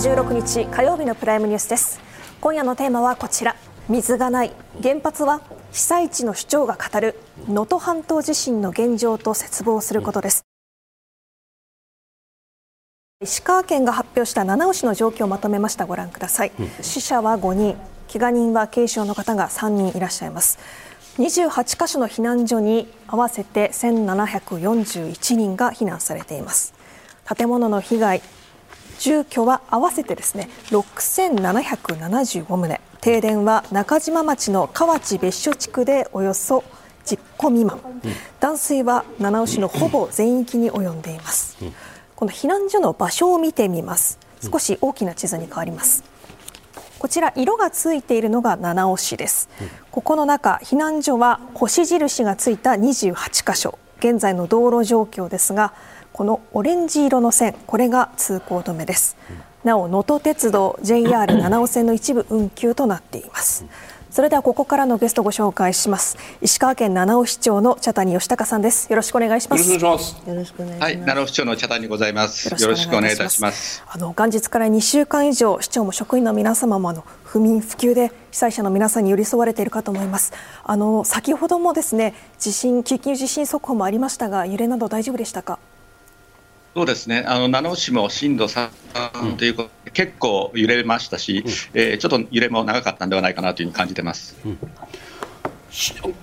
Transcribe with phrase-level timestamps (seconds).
[0.00, 2.00] 1月16日火曜日のプライムニュースです。
[2.40, 3.54] 今夜のテーマはこちら。
[3.86, 4.52] 水がない。
[4.82, 10.46] 原発は被災地の主張が語る能登半島地震の現状と切望することです。
[13.20, 15.84] 石川県が発表した七尾市の状況をまとめました。
[15.84, 17.76] ご覧ください、死者は5人。
[18.10, 20.58] 怪我人は軽傷の方が3人いらっしゃいます。
[21.18, 26.72] 28カ所の避難所に合わせて1741人が避難されています。
[27.36, 28.22] 建物の被害
[29.00, 32.80] 住居は合わせてですね6775棟。
[33.00, 36.62] 停電は中島町の河内別所地区でおよそ
[37.06, 41.72] 10戸未満、うん、断水は七尾市のほぼ全域に及んでいます、うん、
[42.14, 44.18] この避難所の場所を見てみます。
[44.42, 46.02] 少し大きな地図に変わります。
[46.98, 53.78] こちら色がついているのが七尾市です、うん、ここの中避難所は星印がついた28箇所。
[54.00, 55.72] 現在の道路状況ですが
[56.12, 59.16] このオレンジ色の線これが通行止めです、
[59.64, 63.64] なお能登鉄道 JR 七尾線の一部運休となっています。
[64.10, 66.16] それではここからのゲストご紹介します。
[66.42, 68.90] 石川県七尾市長の茶谷義孝さんです。
[68.90, 69.72] よろしくお願いします。
[69.72, 70.80] よろしくお願いします。
[70.82, 72.48] はい七尾市長の茶谷ございます。
[72.60, 73.84] よろしくお願いいたします。
[73.86, 80.32] あの元日から2週間以上市長も職員の皆様もあの不眠不休で被災者の皆さんに寄り添われているかと思います。
[80.64, 85.60] あの先ほどもですね地震緊急地震速報もありましたが揺れなど大丈夫でしたか？
[86.74, 88.70] そうですね、あの七尾市も震度3
[89.36, 94.58] ということで、結構揺れましたし、うん、えー、ちょっと揺れも長かったんではないかなというふうに感じてます、うん、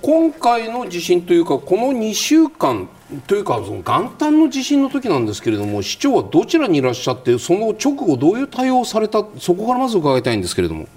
[0.01, 2.87] 今回の地震というか、この2週間
[3.27, 10.87] というか、その元旦の地震の時なんですけれども、市長はどちらにいらっしゃって、その直後、どういう対応をされた、そこからまず伺いたいんですけれども。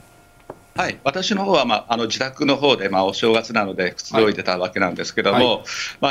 [0.80, 5.62] はい、私の方はまああの自宅の方でまあお正月なのでくつろいでたわけなんですけども、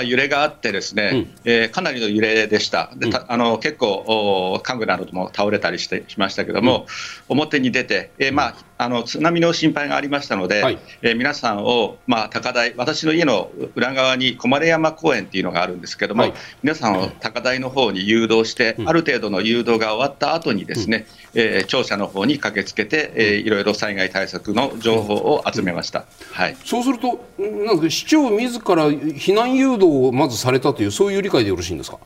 [0.03, 1.27] 揺れがあってですね、
[1.71, 6.85] かなりの揺れでした、で、うん、あの結構、家具なども倒れたりしてしましたけども、
[7.29, 31.99] うん、表に出て、えーまあ、あの津波の心配がありましたので、皆さんを、まあ、高台、私の家の裏側に駒山公園っていうのがあるんですけども、はい、皆さんを高台の方に誘導して、ある程度の誘導が終わった後にですね、えー、庁舎の方に駆けつけて、えー、いろいろ災害対策の情報を集めました、はい、そうすると、なんか市長自ら避難誘導をまずされたという、そういう理解でよろしいんですか？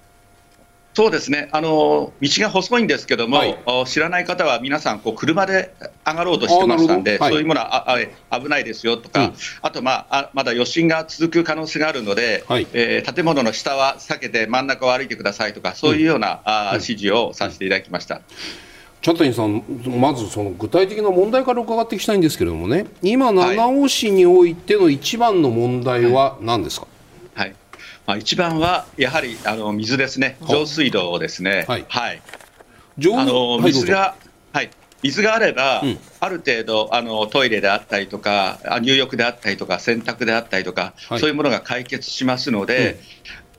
[0.95, 1.49] そうですね。
[1.51, 3.57] あの道が細いんですけども、はい、
[3.87, 5.73] 知らない方は皆さんこう、車で
[6.05, 7.97] 上がろうとしてましたんで、はい、そういうものはあ
[8.29, 18.21] あ危ないですよとか、うん、あと、まあ、あまだ余震が続く可能性があるので、はい、えー、建物の下は避けて真ん中を歩いてくださいとか、そういうような、うん、あ指示をさせていただきました。
[19.03, 19.61] 茶谷さん、
[19.99, 26.87] まずその具体的な問題から伺っていきたいんですけれどもね、今、七尾市においての一番の問題は何ですか、
[27.35, 27.55] はい、はい、
[28.07, 31.65] まあ、一番はやはりあの水ですね、上水道ですね。
[31.67, 34.15] はい、はい、あの水が、
[34.53, 34.71] はい、
[35.01, 42.97] 水があれば、うん、ある程度あのトイレであったりとか入浴であったりとか洗濯であったりとか、はい、そういうものが解決しますので、うん、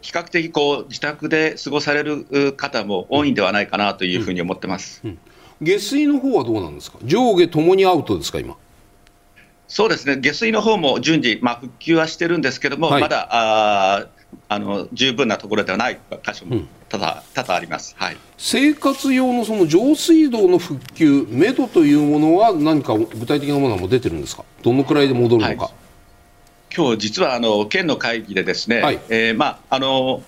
[0.00, 5.02] 比較的こう自宅で過ごされる方も多いんではないかなというふうに思ってます。
[5.04, 5.18] うん
[5.60, 8.56] 下水の方はどうなんですか、上下ともにアウトですか、今？
[9.66, 14.06] そうですね、下水の方も順次、まあ、復旧はしてるんですけども、はい、まだあ
[14.48, 25.64] あの十分なところではない箇所も多々,、多々あります、はい、生活用のその上水道の復旧、めどというものは何か具体的なものはも出てるんですか、どのくらいで戻るのか。
[25.64, 25.72] はい、
[26.76, 30.22] 今日実はあの県の会議でですね、はい、えー、まああの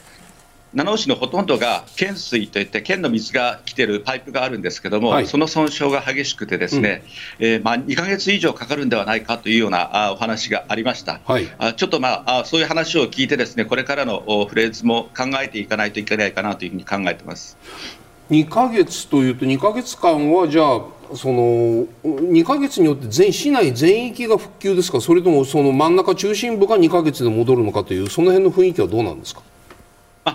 [0.76, 7.03] 七尾市のほとんどが県水といって県の水が来てるパイプがあるんですけども、はい、その損傷が激しくてですね、
[7.41, 17.56] うん、えー、まあ、2か月以上かかるんではないかというようなあお話がありました、はい、あちょっと、まあ、あそういう話を聞いてですねこれからのフレーズも考えていかないといけないかなというふうに考えてます。
[18.28, 20.82] 2か月というと2か月間はじゃあ
[21.15, 25.01] その2か月によって全市内全域が復旧ですか？
[25.01, 29.41] それともその真ん中中心部が2か月で戻るのかというその辺の雰囲気はどうなんですか？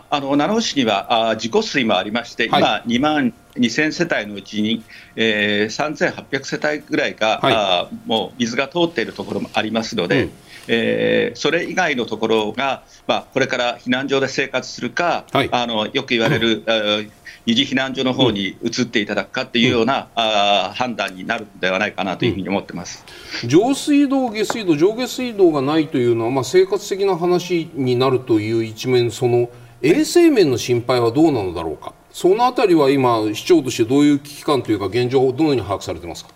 [0.09, 4.83] 七尾市にはあ自己水もありまして、はい、今、2万2000世帯のうちに、
[5.17, 10.31] えー、3800世帯ぐらいが、はい、あもう水が通っているところもありますので、うん、
[10.69, 17.11] えー、それ以外のところが、まあ、これから避難所で生活するか、はい、あのよく言われる、うん、
[17.45, 23.03] 二次避難所の方に移っていただくかっていうような、うん、あ判断になるのではないかなというふうに思ってます、
[23.43, 29.49] うん、上水道、下水道、上下水道がないというのは、まあ、生活的な話になるという一面、その
[29.83, 36.31] 衛生面の心配はどうなのだろうか、そのあたりは今、市長としてどういう危機感というか、現状をどのように把握されてますか？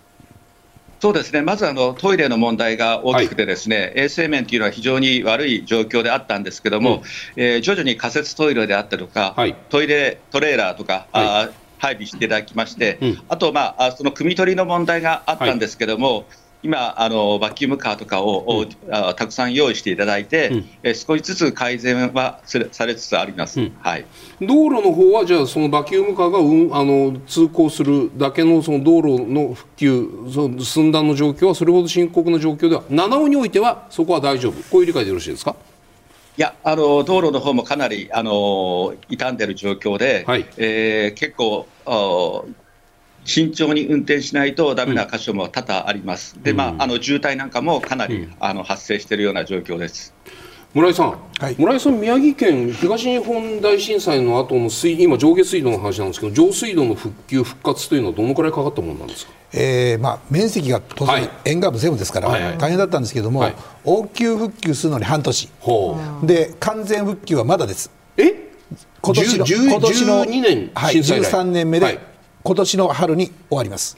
[1.00, 1.42] そうですね。
[1.42, 7.04] まずあのトイレの問題が大きくて、ですね、はい、衛生面というのは非常に悪い状況であったんですけども、
[7.36, 16.26] うん、えー、徐々に仮設トイレであったりとか、はい、トイレトレーラーとか、はい、あ配備していただきまして、うん、あと、まあ、その汲み取りの問題があったんですけども、はい
[16.66, 24.06] 今あの、バキュームカーとかを、うん、あたくさん用意していただいて、うん、え少しずつ改善はされつつあります、うん、はい、
[24.42, 35.56] 道路の方は、じゃあ、そのバキュームカーが、うん、あの通行するだけのその道路の復旧、その寸断の状況はそれほど深刻な状況では、七尾においてはそこは大丈夫、こういう理解でよろしいですか？
[36.38, 41.66] いやあの道路の方もかなりあの傷んでいる状況で、はい、えー、結構
[43.26, 50.14] 慎重に運転しないとだめな箇所も多々あります、でまあ、あの渋滞なんかもかなり、あの発生しているような状況です。
[50.74, 63.56] 村井さん、はい、村井さん、宮城県東日本大震災の後の水今、上下水道の話なんですけど、上水道の復旧、復活というのは、どのくらいかかったものなんですか、えーまあ、面積が当然、沿岸部全部ですから、大変だったんですけれども、はい、
[63.86, 65.50] 応急復旧するのに半年、
[66.24, 67.90] で完全復旧はまだです。
[68.18, 68.50] え？
[69.02, 72.00] 今年の今年の12年、はい、13年目で、はい、
[72.46, 73.98] 今年の春に終わります。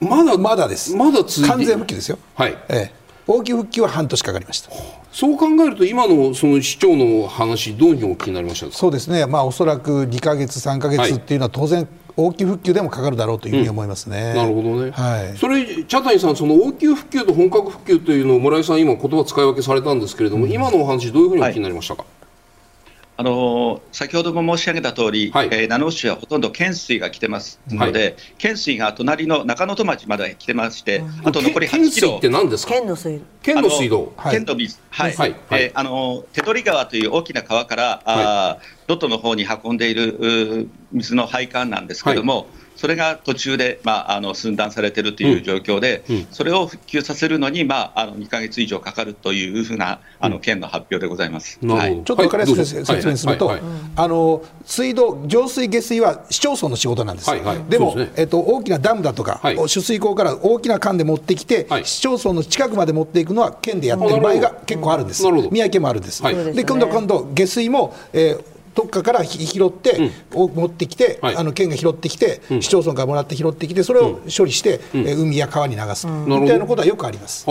[0.00, 0.96] まだまだです。
[0.96, 2.18] まだ完全復旧ですよ。
[2.34, 2.58] はい。
[2.68, 4.70] ええ応急復旧は半年かかりました。
[5.12, 11.86] そう考えると、今のその市長の話、どういうふうにお聞きになりましたそうですね、まあ、おそらく2か月、3か月っていうのは、当然、
[12.16, 22.02] 応急復旧でもかかるだろうというふうに思いますね、うん、なるほどね、はい、それ、茶谷さん、その応急復旧と本格復旧というのを村井さん、今、言葉使い分けされたんですけれども、うん、今のお話、どういうふうにお聞きになりましたか？
[22.02, 22.21] はい
[23.92, 32.16] 先ほども申し上げた通り、はい、えー、七尾市はほとんど県水が来てますので、はい、県水が隣の中野戸町まで来てまして、うん、あと残り8キロ。
[32.16, 32.72] って何ですか？
[32.72, 33.22] 県の水。
[33.42, 34.12] 県の水道。
[34.30, 42.46] 県の水、はい、はい、えー、あの手取川という大きな川から、はい、あ能登の方に運んでいる水の配管なんですけれども、
[42.82, 46.16] それが途中で、まあ、あの寸断されているという状況で、うん。
[46.16, 53.52] うん、それを復旧させるのに、まあ、あの2か月以上かかるというふうなあの県の発表でございます、はい、ちょっと分かりやすく説明すると、
[53.94, 57.40] あの水道、浄水、下水は市町村の仕事なんです、はい。
[57.44, 66.20] はい、でも、ね、えっと、大きなダムだとか、はい、取水口から大きな管で持ってきて、市町村の近くまで持っていくのは県でやってる場合が結構あるんです、宮城県もあるんです。
[66.20, 77.46] で今度今度下水も、えーどっかから拾って、うん、持ってきて、はい、あの県が拾ってきて、うん、市町村からもらって拾ってきて、それを処理して、うん、え海や川に流す、みたいなことはよくあります。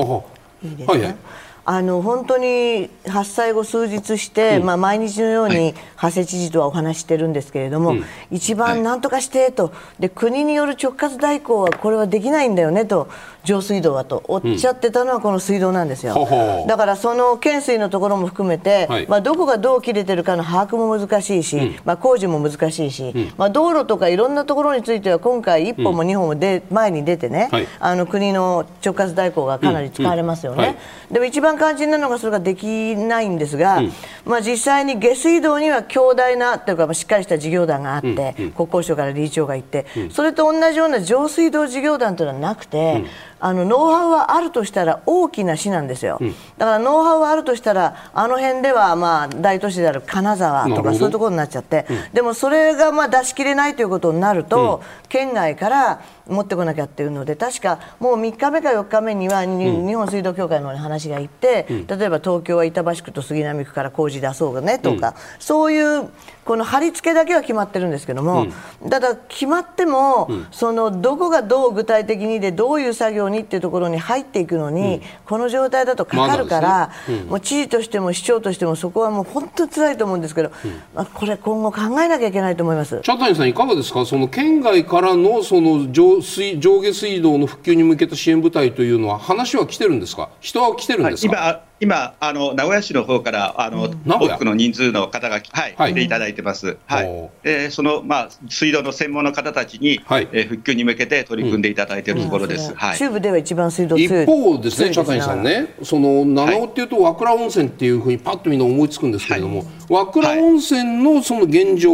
[0.63, 1.15] いいですね、はい
[1.63, 7.95] あの本当に発災後数日して、うん、まあ、毎日のように長谷知事とはお話してるんですけれども、
[8.31, 9.71] 一番なんとかしてと。
[9.99, 13.09] で国による直轄代行はこれはできないんだよねと
[13.43, 16.27] 上水道はとおっしゃってたのはこの水道なんですよ、
[16.61, 30.77] うん、だからその懸水のところも含めて、はい、まあ、どこがどう切れてるかの把握も難しいし、うん、まあ、工事も難しいし、うん、まあ、道路とかいろんなところについては今回1本も2本もで、前に出てね、はい、あの国の直轄代行がかなり使われますよね、はい、
[31.11, 33.81] でも一番肝心なのがそれができないんですが、
[34.25, 43.03] まあ、実際に下水道には強大なというかしっかりした事業団があって、国交省から理事長がいて、それと同じような上水道事業団というのはなくて、
[43.41, 66.09] あのノウハウはあるとしたら大きな市なんですよ、うん、だからノウハウはあるとしたらあの辺ではまあ大都市である金沢とかそういうところになっちゃって、うん、でもそれがまあ出し切れないということになると、うん、県外から持ってこなきゃっていうので確かもう3日目か4日目には、日本水道協会の話が行って、例えば東京は板橋区と杉並区から工事出そうがねとか、そういう
[66.43, 68.47] この貼り付けだけは決まってるんですけども、
[68.89, 77.15] ただ決まっても、そのどこがどう具体的にでどういう作業にっていうところに入っていくのに、うん、この状態だとかかるから、ね。
[77.21, 82.99] うん、もう知事としても市長としてもそこはもう本当に辛いと思うんですけど、うん、まあ、これ今後考えなきゃいけないと思います。
[83.03, 84.05] 茶谷さんいかがですか？
[84.05, 90.29] その県外からのその上水上下水道の復旧に向けた支援部隊というのは話は来てるんですか？
[90.39, 97.29] 人は来てるんですか、はい今、あの名古屋市の方からあの、うん、多くの人数の方が、はいはい、来ていただいてます、はい。
[97.43, 100.27] えー、その、まあ、水道の専門の方たちに、はい。
[100.31, 111.91] えー、復旧に向けて取り組んでいただいているところです、うん、はい、中部では一番水道一方ですね、茶谷さんね、その七尾っていうと、和倉温泉っていうふうにパッとみんな思いつくんですけれども、和倉温泉のその現状、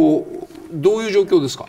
[0.70, 1.66] どういう状況ですか？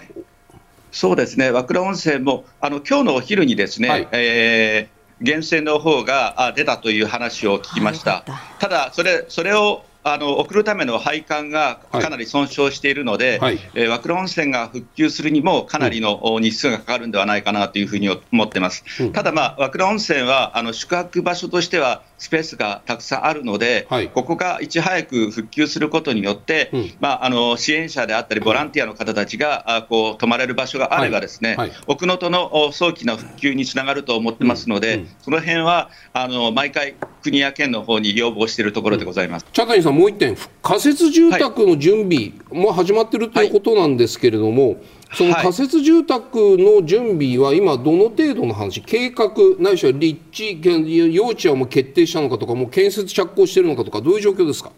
[0.92, 8.24] そうですね、和倉温泉も、あの今日のお昼にですね、はい、えー源泉の方が出たという話を聞きました。
[8.60, 18.84] ただそれそれをあの送るための配管がかなり損傷しているので、はい、えー、和倉温泉が復旧するにもかなりの日数がかかるんではないかなというふうに思ってます。
[19.02, 44.78] うん、ただ、まあ、和倉温泉はあの宿泊場所としてはスペースがたくさんあるので、はい、ここがいち早く復旧することによって、うん、まあ、あの支援者であったり、ボランティアの方たちが、あこう泊まれる場所があれば、ですね、はい、奥能登の早期な復旧につながると思ってますので、うん、その辺はあの毎回国や県の方に要望しているところでございます、茶谷さん、もう一点、仮設住宅の準備も始まっているということなんですけれども、はい、
[45.12, 54.72] その仮設住宅の準備は今、どの程度の話、計画、ないしは立地、用地はもう決定したのかとか、もう建設着工しているのかとか、どういう状況ですか？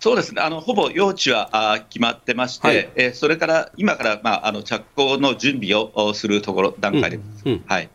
[0.00, 7.88] そうですね、あのほぼ用地はあ決まってまして、はい、えー、それから今から、まあ、あの着工の準備をするところ、段階で、うんうん、はい、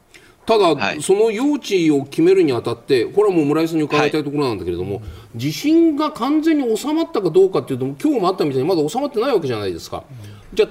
[0.50, 5.04] ただ、はい、その用地を決めるにあたって、これはもう村井さんに伺いたいところなんだけれども、はい、
[5.36, 10.04] 地震が完全に収まったかどうかっていうと、今日もあったみたいに、まだ収まってないわけじゃないですか。
[10.52, 10.68] じゃ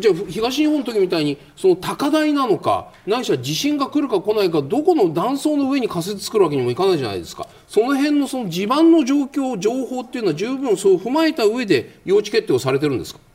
[0.00, 7.46] じゃあ東日本の時みたいにその高台なのかないしは地震が来るか来ないかどこの断層の上に仮設作るわけにもいかないじゃないですか。
[7.68, 13.20] その辺のその地盤の状況情報っていうのは十分そう踏まえた上で用地決定をされてるんですか？
[13.20, 13.33] はい、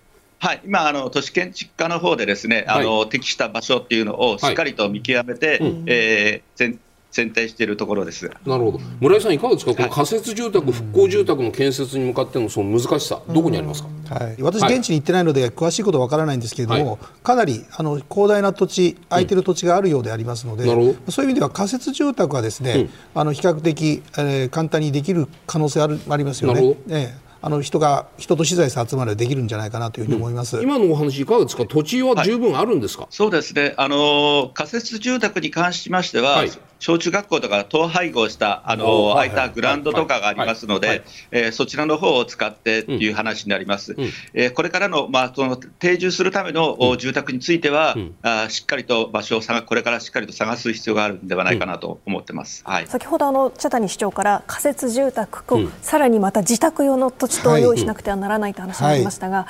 [0.65, 5.57] 今あの、都市建築課の方でですね、はい、あの適した場所っていうのをしっかりと見極めて、はい。
[5.59, 6.79] うん、えー、
[7.11, 8.29] 選定しているところです。
[8.45, 26.75] なるほど、村井さん、いかがですか、この仮設住宅、復興住宅の建設に向かってのその難しさ、どこにありますか、はい、私、現地に行ってないので、詳しいことは分からないんですけれども、はい、かなりあの広大な土地、空いてる土地があるようでありますので、うん、そういう意味では仮設住宅はですね、うん、あの比較的、えー、簡単にできる可能性あるありますよね。
[26.89, 31.65] えーあの人が人と資材さ集まればできるんじゃないかなというふうに思います、うん、今のお話いかがですか？
[31.65, 33.73] 土地は十分あるんですか、はい、そうですね。
[33.77, 43.95] あの仮設住宅に関しましては、はい、小中学校とか統廃合したあの空いたグラウンドとかがありますので、えそちらの方を使ってっていう話になります。
[43.97, 52.63] うん、えこれからのまあその定住するための住宅については、うん、あしっかりと場所を探これからしっかりと探す必要があるんではないかなと思ってます。
[52.65, 52.87] はい。
[52.87, 59.47] 先ほどあの茶谷市長から仮設住宅と、さらにまた自宅用の土地と用意しなくてはならないと話がありましたが。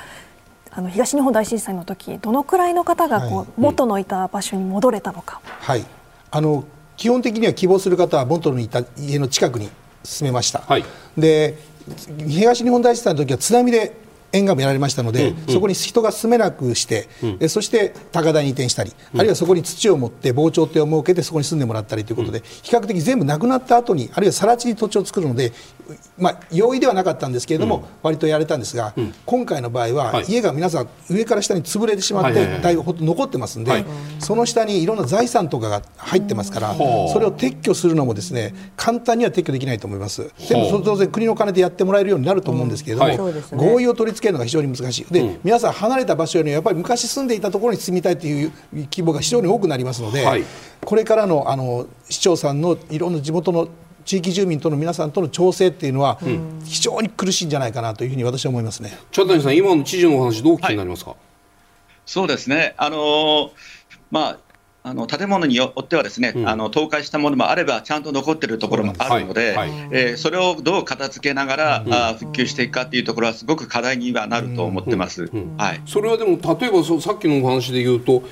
[0.72, 5.40] あの東日本大震災の時どのくらいの方がこう、元のいた場所に戻れたのか。
[5.44, 5.84] はい、
[6.30, 6.64] あの
[7.00, 9.70] 基本的には希望する方は元のいた家の近くに
[10.04, 10.84] 進めました、はい、
[11.16, 11.56] で
[12.28, 13.96] 東日本大震災の時は津波で
[14.32, 17.08] 沿岸部やられましたので、うんうん、そこに人が住めなくして、
[17.40, 25.52] うん、そして高台に移転したり、うん、あるいはそこに土を持って防潮堤を設けてそこに住んでもらったりということで、うん、比較的全部なくなった後にあるいは更地に土地を作るので、
[26.18, 28.94] まあ、容易ではなかったんですけれども、うん、割とやれたんですが、
[29.26, 33.86] 今回の場合は、はい、家が皆さん上から下に潰れてしまって、だいぶ残ってますんで、はい、
[34.18, 40.30] その下にいろんな財産とかが入ってますから、それを撤去するのもですね簡単には撤去できないと思います。
[40.38, 45.12] 全部当然国の金でやってもらえるようになると思うんですけれども、はい、合意を取り付けるのが非常に難しい。
[45.12, 48.52] で、うん、皆さん離れた場所よりやっぱり昔住んでいたところに住みたいという
[48.90, 50.44] 希望が非常に多くなりますので、はい、
[50.84, 53.68] これからのあの市長さんのいろんな地元の
[54.04, 56.18] 地域住民との皆さんとの調整っていうのは、
[56.64, 58.98] 非常に苦しいんじゃないかなというふうに私は思いますね。
[59.10, 61.18] 茶谷さん、今の知事のお話、どうお聞きになりますか、はい、
[62.06, 63.50] そうですね、あのー、
[64.10, 64.38] まあ
[64.82, 69.68] あの建物によってはですね、うん、あの倒壊したものもあれば、ちゃんと残っているところもあるので、はい。
[69.70, 78.22] はい、えー、それをどう片付けながら、うん、あ復旧していくかというところは、すごく課題にはなると思ってます、うんはい、それはでも、例えばそさっきのお話で言うと、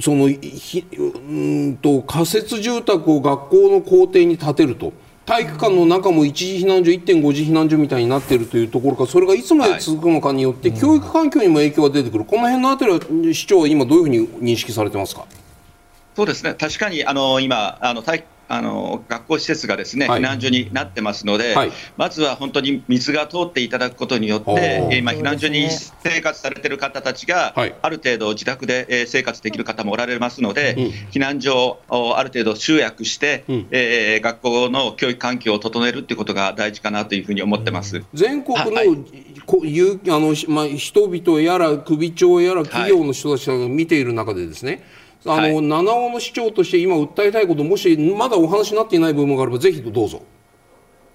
[0.00, 4.92] そのひうんと仮設住宅を学校の校庭に建てると。
[5.26, 13.00] 体育館の中も一時避難所、1.5次避難所みたいになっているというところか、それがいつまで続くのかによって、教育環境にも影響が出てくる、この辺のあたりは
[13.32, 15.24] 市長は今、どういうふうに認識されてますか？
[16.14, 25.68] そうですね、確かにあの今あの体あの学校施設がですね、避難所になってますので、はい、まずは本当に水が通っていただくことによって、今、避難所に
[26.02, 30.76] 生活されている方たちが、ある程度自宅で生活できる方もおられますので、
[31.10, 38.02] 避難所をある程度集約して、うん、えー、学校の教育環境を整えるということが大事かなというふうに思ってます。
[38.12, 38.88] 全国の、はい、
[39.46, 44.82] こあのまあ、人々やら首長やら企業の人たちが見ている中でですね、
[45.26, 50.22] あの、はい、七尾の市長として今訴えたいこと、もしまだお話になっていない部分があれば、ぜひどうぞ。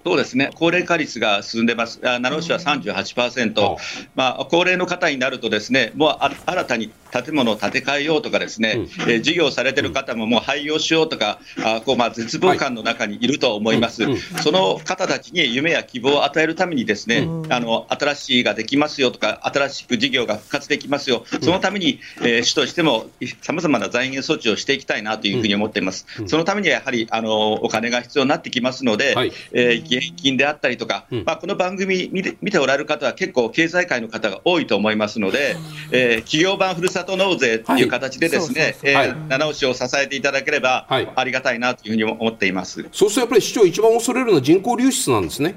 [0.04, 3.76] そうですね、高齢化率が進んでます、奈良市は38%、
[4.14, 23.06] まあ、高齢の方になると、ですねもう新たに建物を建て替えようとか、ですね、うん、え事業されてる方ももう廃業しようとか、あこうまあ絶望感の中にいると思います、はいその方たちに夢や希望を与えるために、ですね、うん、あの新しいができますよとか、新しく事業が復活できますよ、そのために、えー、市としても
[23.42, 26.06] さまざまな財源措置をしていきたいなというふうに思っています。
[26.26, 35.56] そのためにはやはりあのお金が必要になってきますので、はい、えー現金であったりとか、うん、まあ、この番組見て見ておられる方は結構経済界の方が多いと思いますので、
[35.90, 38.76] えー、企業版ふるさと納税という形でですね、
[39.28, 42.86] 七尾市を支えていただければありがたいなというふうに思っています。
[42.92, 45.54] そうするとやっぱり市長一番恐れるのは人口流出なんですね。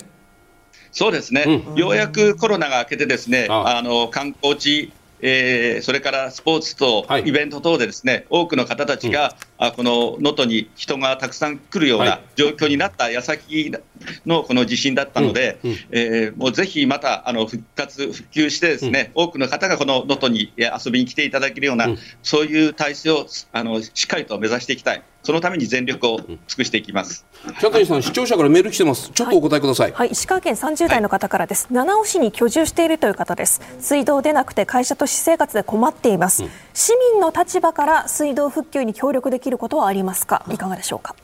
[0.91, 4.93] そうですね、うん、ようやくコロナが明けてですね、あの観光地
[5.25, 13.71] えー、それからスポーツとイベント等でですね、はい、多くの方たちが、うん、あこの能登に人がたくさん来るような状況になった矢先
[14.25, 21.87] のこの地震だったので、うんうん、えー、もうぜひまたあの復活、復旧してですね、多くの方がこの能登に遊びに来ていただけるような、
[22.23, 25.03] そういう体制をあのしっかりと目指していきたい。
[25.23, 27.25] そのために全力を尽くしていきます。
[27.61, 29.09] 茶谷さん、視聴者からメール来てます。
[29.09, 29.91] ちょっとお答えください。
[29.91, 33.61] はい、はい、石川県30代の方からです、はい、七尾市に居住しているという方です。
[33.79, 36.43] 水道でなくて会社と私生活で困っています。
[36.43, 40.43] うん、市民の立場から水道復旧に協力できることはありますか？
[40.49, 41.15] いかがでしょうか？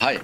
[0.00, 0.20] はい。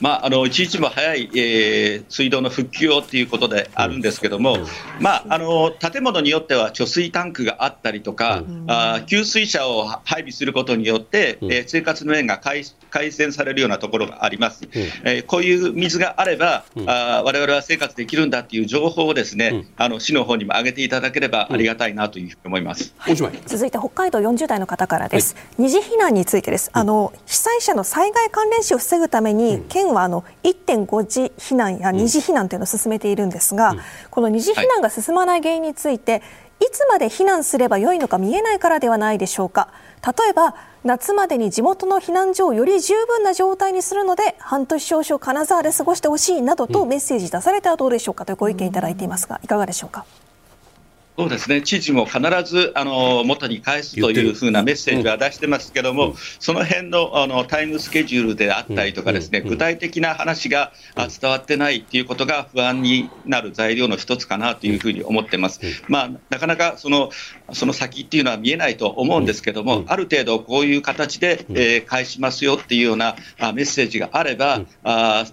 [0.00, 4.58] まあ、あの一日も早い、えー、水道の復旧をということであるんですけども、
[5.00, 14.68] まあ、あの建物によっては貯水タンクがあったりとか、あ給水車を配備することによって、えー、生活の面が改改善されるようなところがあります、
[15.04, 33.74] えー、こういう水があれば、われわれは生活できるんだという情報をですね、あの市の方にも上げていただければありがたいなというふうに思います、はい、続いて北海道40代の方からです、はい、二次避難についてです、あの被災者の災害関連死を防ぐために、県はあの1.5次避難や二次避難というのを進めているんですが、
[34.10, 36.22] この二次避難が進まない原因について、
[36.60, 39.68] いつまで避難すればよいのか見えないからではないでしょうか。
[40.06, 50.06] 例えば夏までに地元の避難所をより十分な状態にするので半年少々金沢で過ごしてほしいなどとメッセージ出されてはどうでしょうかというご意見いただいていますがいかがでしょうか？
[51.18, 51.60] そうですね。
[51.60, 65.60] 知事も必ずあの元に返すというふうなメッセージは出してますけども、うん、その辺のあのタイムスケジュールであったりとか、ですね、うん、具体的な話が伝わってないということが不安になる材料の一つかなというふうに思ってます。
[65.88, 67.10] まあ、なかなかその
[67.52, 75.26] その先っていうのは見えないと思うんですけども、ある程度こういう形で、えー、返しますよっていうようなメッセージがあれば、あ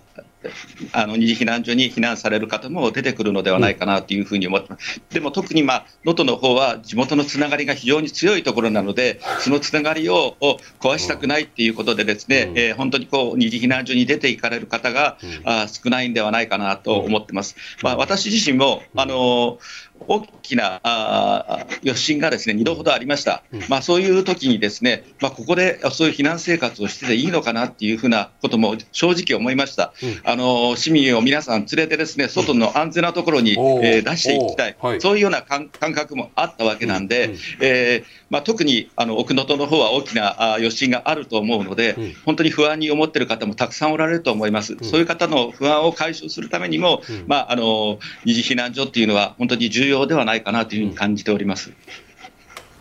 [0.94, 5.02] あの二次避難所に避難される方も出てくるのではないかなというふうに思ってます。
[5.10, 17.56] でも特にまあ能登の方は地元のつながりが非常に強いところなので、そのつながりをを壊したくないっていうことでですね、えー、本当にこう二次避難所に出ていかれる方が、あ少ないんではないかなと思ってます。
[17.82, 19.60] まあ、私自身もあの
[20.08, 51.72] 大きなあ余震がですね2度ほどありました、まあ、そういう時にですね、まあ、ここでそういう避難生活をしてていいのかなっていうふうなことも正直思いました、あの市民を皆さん連れてですね外の安全なところに、えー、出していきたい、はい、そういうような感覚もあったわけなんで、えー、まあ、特にあの奥能登の方は大きな余震があると思うので、本当に不安に思っている方もたくさんおられると思います、そういう方の不安を解消するためにも、まあ、あの二次避難所っていうのは本当に重要ではないかなというふうに感じております。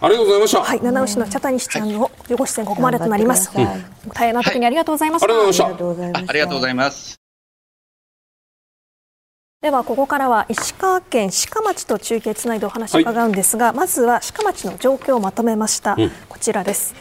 [0.00, 0.62] ありがとうございました。
[0.62, 3.50] はい、七尾市の茶谷市長のご出演ここまでとなります。
[3.54, 5.26] 大変な時にありがとうございました。
[5.26, 6.30] ありがとうございました。
[6.30, 7.16] ありがとうございます。
[9.62, 16.94] ではここからは石川県鹿町と中継つないでお話を伺うんですが、はい、まずは鹿町の状況をまとめました、うん、こちらです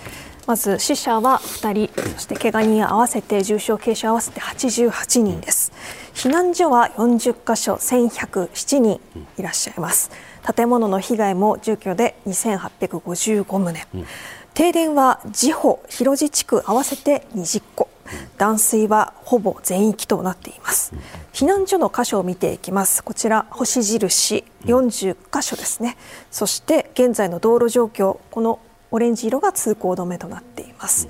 [0.48, 5.72] まず死者は2人そして怪我人合わせて重症軽傷合わせて88人です。
[6.14, 9.02] 避難所は40カ所1107人
[9.38, 10.12] いらっしゃいます。
[10.56, 14.06] 建物の被害も住居で2855棟、うん、
[14.54, 17.90] 停電は地保広地地区合わせて20戸
[18.38, 20.94] 断水はほぼ全域となっています。
[21.34, 23.04] 避難所の箇所を見ていきます。
[23.04, 25.98] こちら星印40箇所ですね。
[26.30, 28.60] そして現在の道路状況この
[28.96, 31.10] オレンジ色が通行止めとなっています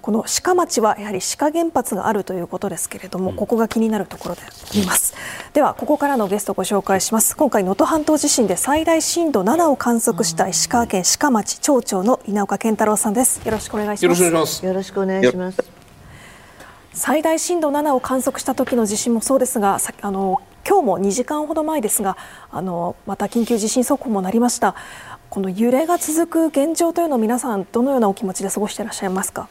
[0.00, 5.16] この鹿町はやはり鹿原発があるということですけれども、ここが気になるところであります。
[5.52, 7.36] では、ここからのゲストをご紹介します。
[7.36, 13.44] 今回、能登半島地震で最大震度7を観測した石川県鹿町町長の稲岡健太郎さんです。
[13.44, 14.22] よろしくお願いします。
[14.22, 14.30] よ
[14.72, 15.58] ろしくお願いします。
[16.92, 22.16] 最大震度7を観測した時の地震もそうですがあの今日も2時間ほど前ですが
[22.50, 24.74] あのまた緊急地震速報もなりました
[25.36, 29.50] この揺れが続く現状というのを皆さんどのようなお気持ちで過ごしていらっしゃいますか？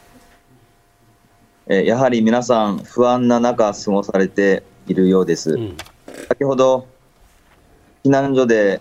[1.68, 5.76] やはり皆さん不安な中過ごされているようです、うん、
[6.26, 6.88] 先ほど
[8.02, 8.80] 避難所で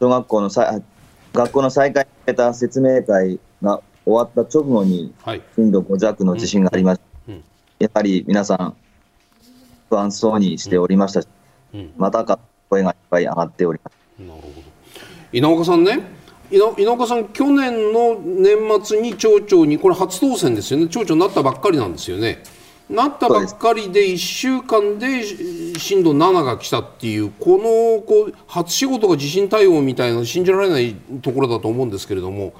[0.00, 0.82] 小学校のさ
[1.32, 5.14] 学校の再開に向けた説明会が終わった直後に
[5.56, 7.32] 震度5弱の地震がありました、
[7.78, 8.76] やはり皆さん、
[9.88, 11.28] 不安そうにしておりましたし、
[11.72, 11.80] うん。
[11.80, 13.96] うん、またか声がいっぱい上がっております。
[14.20, 14.61] なるほど
[15.32, 16.00] 稲岡さんね、
[16.50, 22.42] 稲岡さん、去年の年末に町長に、これ、初当選ですよね、町長になったばっかりなんですよね。
[22.90, 25.24] なったばっかりで1週間で
[25.78, 32.52] 震度7が来たっていうこのこう初仕事が地震対応みたいな信じられないところだと思うんですけれども。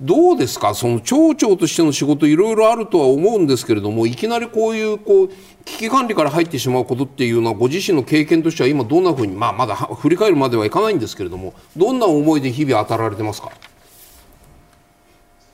[0.00, 5.28] どうですか、その町長としての仕事、いろいろあるとは思うんですけれども、いきなりこういうこう
[5.64, 13.50] 危機管理から入ってしまうことっていうのは、ご自身の経験としては、今、どんなふうに、まあ、まだ振り返るまではいかないんですけれども、どんな思いで日々当たられてますか？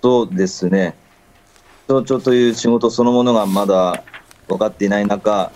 [0.02, 0.94] そうですね、
[1.88, 4.04] 町長という仕事そのものがまだ
[4.46, 5.50] 分かっていない中、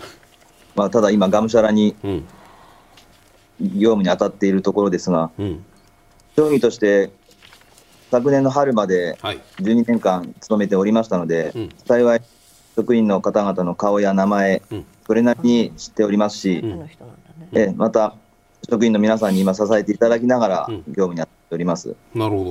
[0.75, 1.95] まあ、ただ今、がむしゃらに
[3.61, 5.63] 業務に当たっているところですが、うん、
[6.35, 7.11] 町議として
[8.11, 9.17] 昨年の春まで
[9.59, 12.21] 12年間勤めておりましたので、はい、幸い
[12.75, 16.89] 職員の方々の顔や名前、うん、それなりに知っておりますし、うん、
[17.53, 18.15] えまた
[18.69, 22.43] 職員の皆さんに今支えていただきながら業務にやっております、うん、なるほ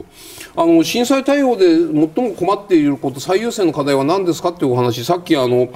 [0.55, 0.62] ど。
[0.62, 5.68] あの震災対応で最も困っていること最優先の課題は何ですかっていうお話さっきあの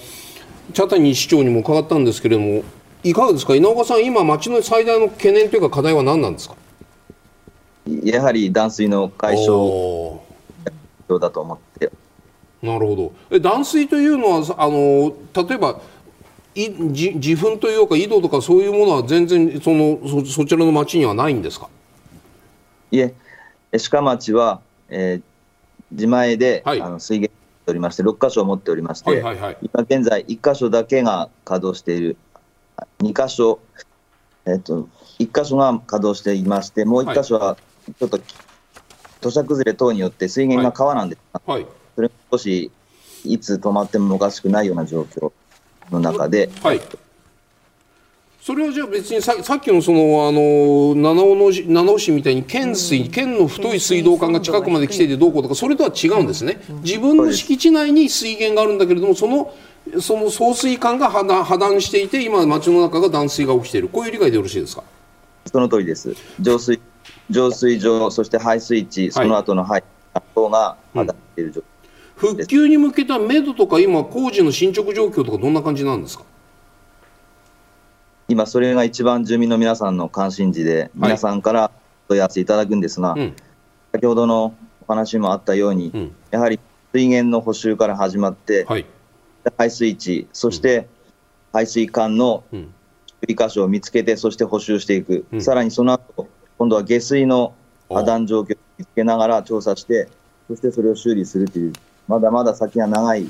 [0.74, 2.62] 茶谷市長にも伺ったんですけれども
[3.04, 3.54] いかがですか？
[3.56, 6.54] 稲岡さん今町の最大の懸念というか課題は何なんですか？
[7.86, 10.20] やはり断水の解消
[11.20, 11.90] だと思って。
[12.62, 13.12] なるほど。
[13.30, 15.12] え断水というのはあの
[15.48, 15.80] 例えば
[16.54, 21.68] い自自分というか井戸とかそういうものは全然そのそそちらの町にはないんですか？
[22.90, 23.14] いえ
[23.90, 25.22] 鹿町は、えー、
[25.92, 27.34] 自前で、はい、あの水源
[27.66, 32.16] おりまして6箇所持っておりまして、はいはいはい、今現在1箇所だけが稼働している。
[33.00, 33.60] 2箇所
[34.46, 38.20] えっ、ー、と1箇所が稼働していましてもう1箇所はちょっと
[39.20, 42.70] 土砂崩れ等によって水源が川なんですが、はい、それ少し
[43.24, 45.32] いつ止まってもおかしくないような状況
[45.90, 46.50] の中で。
[46.62, 46.80] はい
[48.44, 56.60] それはじゃあ別にささっきのそのあの七尾の七尾市みたいに県水、県の太い水道管が近くまで来ていてどうこうとかそれとは違うんですね。
[56.82, 59.54] 自分の敷地内に水源があるんだけれどもその
[60.00, 64.82] その送水管が破断破断していて今町の中が断水が起きているこういう理解でよろしいですか？
[65.46, 66.12] その通りです。
[66.40, 66.80] 浄水
[67.30, 69.82] 浄水場、そして排水池、その後の排
[70.34, 71.64] 等がまだっている状況、
[72.28, 76.24] うん、復旧に向けた目処とか、今、工事の進捗状況とか、どんな感じなんですか？
[78.28, 81.70] 今、それが一番住民の皆さんの関心事で、皆さんから
[82.08, 83.32] 問い合わせいただくんですが、はい
[83.94, 84.54] 先ほどの
[84.88, 86.58] お話もあったように、うん、やはり
[86.94, 88.86] 水源の補修から始まって、はい、
[89.58, 90.88] 排水池、そして
[91.52, 92.56] 排水管の処
[93.28, 96.26] 理箇所を見つけて、そして補修していく、うん、さらにその後
[96.58, 97.54] 今度は下水の
[97.88, 100.08] 破断状況を見つけながら調査して、
[100.48, 101.72] そしてそれを修理するという、
[102.08, 103.26] まだまだ先が長い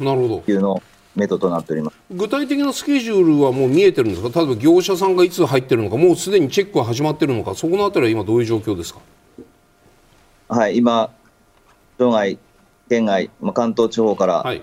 [0.00, 0.42] なるほど。
[0.46, 0.82] いうの
[1.14, 1.96] メドとなっております。
[2.10, 9.00] 具体的なスケジュールはもう見えてるんですか、例えば業者さんがいつ入ってるのか、もうすでにチェックは始まってるのか、そこのあたりは今、どういう状況ですか？
[10.48, 11.10] はい、今、
[11.98, 12.38] 町外、
[12.90, 14.62] 県外、まあ、関東地方から、はい、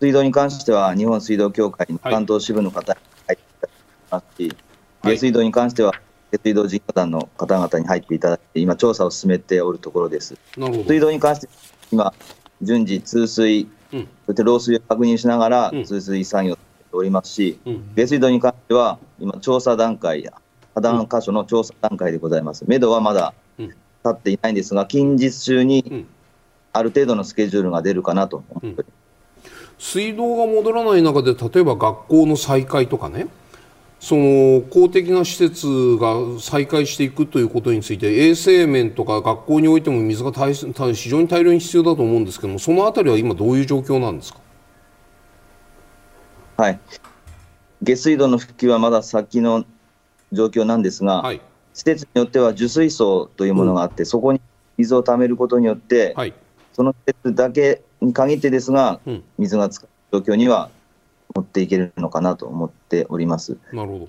[0.00, 3.76] 水道に関しては、日本水道協会の関東支部の方に入っていただき
[4.10, 4.56] ますし、
[5.04, 5.94] 下水道に関しては、
[6.38, 10.36] 水道事業団の方々に入っていただいて、今、調査を進めておるところです。
[10.56, 11.48] 水道に関して、
[11.92, 12.12] 今、
[12.62, 16.62] 順次、通水、うん、そして漏水を確認しながら、通水作業をして
[16.92, 20.32] おりますし、うん、下水道に関しては、今、調査段階や、
[20.74, 22.64] 破断箇所の調査段階でございます。
[22.66, 23.72] めどはまだ立
[24.08, 26.06] っていないんですが、近日中に
[26.72, 29.00] ある程度のスケジュールが出るかなと思っております。
[29.80, 33.26] 水道が戻らない中で、例えば学校の再開とかね、
[34.00, 35.66] その公的な施設
[36.00, 44.40] が再開していくということについて衛生面とか学校においても水が大非常に大量に必要だと思うんですけどもそのあたりは今どういう状況なんですか？
[46.56, 46.80] はい。
[47.82, 49.64] 下水道の復旧はまだ先の
[50.32, 51.40] 状況なんですが、はい、
[51.74, 54.40] 施設によっては受水槽というものがあって、うん、そこに
[54.78, 56.32] 水をためることによって、はい、
[56.72, 60.70] その施設だけに限ってですが、うん、水が使う状況には
[61.34, 63.56] 持っていけるのかなと思っております。
[63.72, 64.08] なるほど。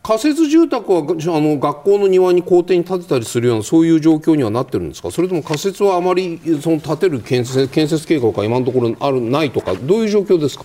[0.00, 5.10] 仮設住宅はあの学校の庭に校庭に建てたりするようなそういう状況にはなってるんですか？
[5.10, 10.64] それとも仮設はあまりその建てる建設建設計画が今のところあるないとかどういう状況ですか？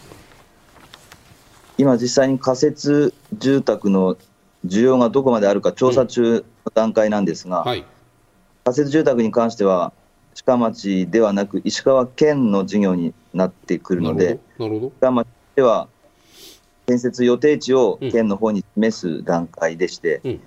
[1.80, 4.18] 今実際に仮設住宅の
[4.66, 7.66] 需要がどこまであるか調査中の段階なんですが、うん。
[7.66, 7.84] はい、
[8.64, 9.92] 仮設住宅に関しては
[10.46, 14.40] 鹿町ではなく石川県の事業になってくるので
[15.02, 15.88] 鹿町では、
[16.86, 20.42] 建設予定地を県の方に示す段階でして、うん、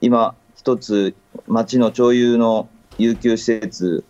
[0.00, 1.14] 今、一つ、
[1.46, 4.04] 町の町有の遊休施設、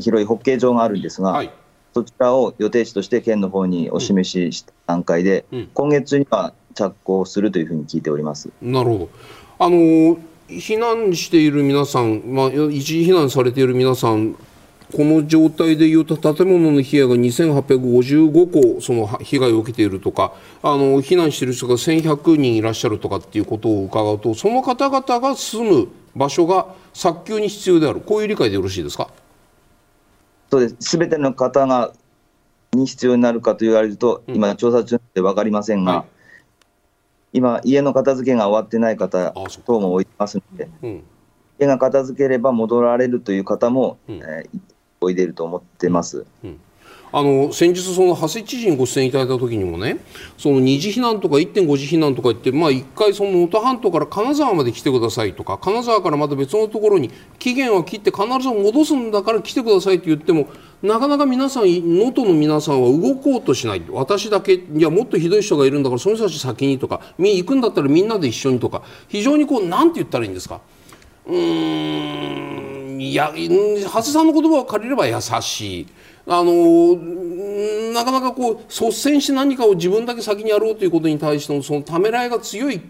[0.00, 1.50] 広いホッケー場があるんですが、はい、
[1.94, 8.50] そちらを予定地として県の方にお示しした段階で、うん、今月には着工するというふうに聞いております。
[8.62, 9.08] なるほど。
[9.58, 9.76] あの
[10.48, 14.36] 避難している皆さん、まあ、一時避難されている皆さん、
[14.92, 29.08] この状態でいうと建物の被害が2855個その被害を受けているとかあの避難している人が1100人いらっしゃるとかっていうことを伺うとその方々が住む場所が早急に必要である、こういう理解でよろしいですか？
[30.50, 31.94] そうです、すべての方が
[32.72, 36.04] に必要になるかと言われると、うん、今、調査中で分かりませんが、はい、
[37.38, 39.32] 今、家の片付けが終わってない方
[39.64, 41.02] 等もおいますので、うん、
[41.58, 44.60] 家が片付ければ戻られるという方も、うん、えー、
[45.06, 46.26] おいでると思ってます。
[46.44, 46.60] うん
[47.14, 49.98] あの先日、その長谷知事にご出演いただいた時にもね、
[50.38, 60.48] その2次避難とか1.5次避難とか言って、まあ、1回、その能登半島から金沢まで来てくださいとか、金沢からまた別のところに期限は切って必ず戻すんだから来てくださいと言っても、
[60.82, 70.62] なかなか皆さん、能登の皆さんは動こうとしない、私だけ、いや、もっとひどい人がいるんだから、その人たち先にとか、行くんだったらみんなで一緒にとか、非常にこう、なんて言ったらいいんですか。
[71.26, 75.86] うーんいや長谷さんの言葉を借りれば優しい。
[76.24, 76.94] あの
[77.92, 82.80] なかなかこう率先して何かを自分だけ先にやろうということに対してのそのためらいが強い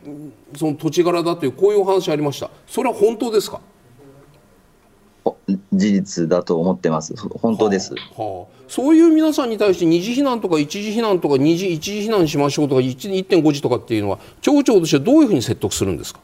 [0.54, 2.50] その土地柄だというこういうお話ありました。
[2.66, 3.60] それは本当ですか？
[5.72, 7.14] 事実だと思ってます。
[7.16, 16.20] 本当です、はあはあ、そういう皆さんに対して二次避難とか一次避難とか二次一次避難しましょうとか1.5次とかっていうのは町長としてどういうふうに説得するんですか？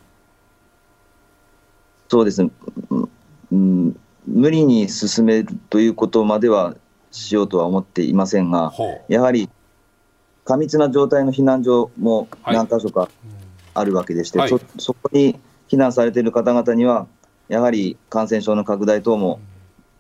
[2.09, 2.43] そうです。
[2.43, 2.51] ね、
[3.53, 6.77] うん、無理に進めるということまでは
[7.11, 8.73] しようとは思っていませんが、
[9.09, 9.49] やはり
[10.45, 13.09] 過密な状態の避難所も何箇所か
[13.75, 17.07] あるわけでして、はい、そそこに避難されている方々には、
[17.49, 19.41] やはり感染症の拡大等も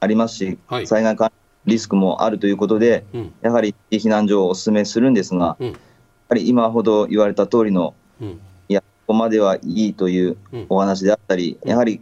[0.01, 1.33] ありますし、はい、災害関
[1.67, 5.75] リスクもあるということで、うん、やはり避難所をお勧めするんですが、うん、や
[6.29, 10.37] はり今ほど言われた通りの、うん、いや、ここまではいいという
[10.69, 12.01] お話であったり、やはり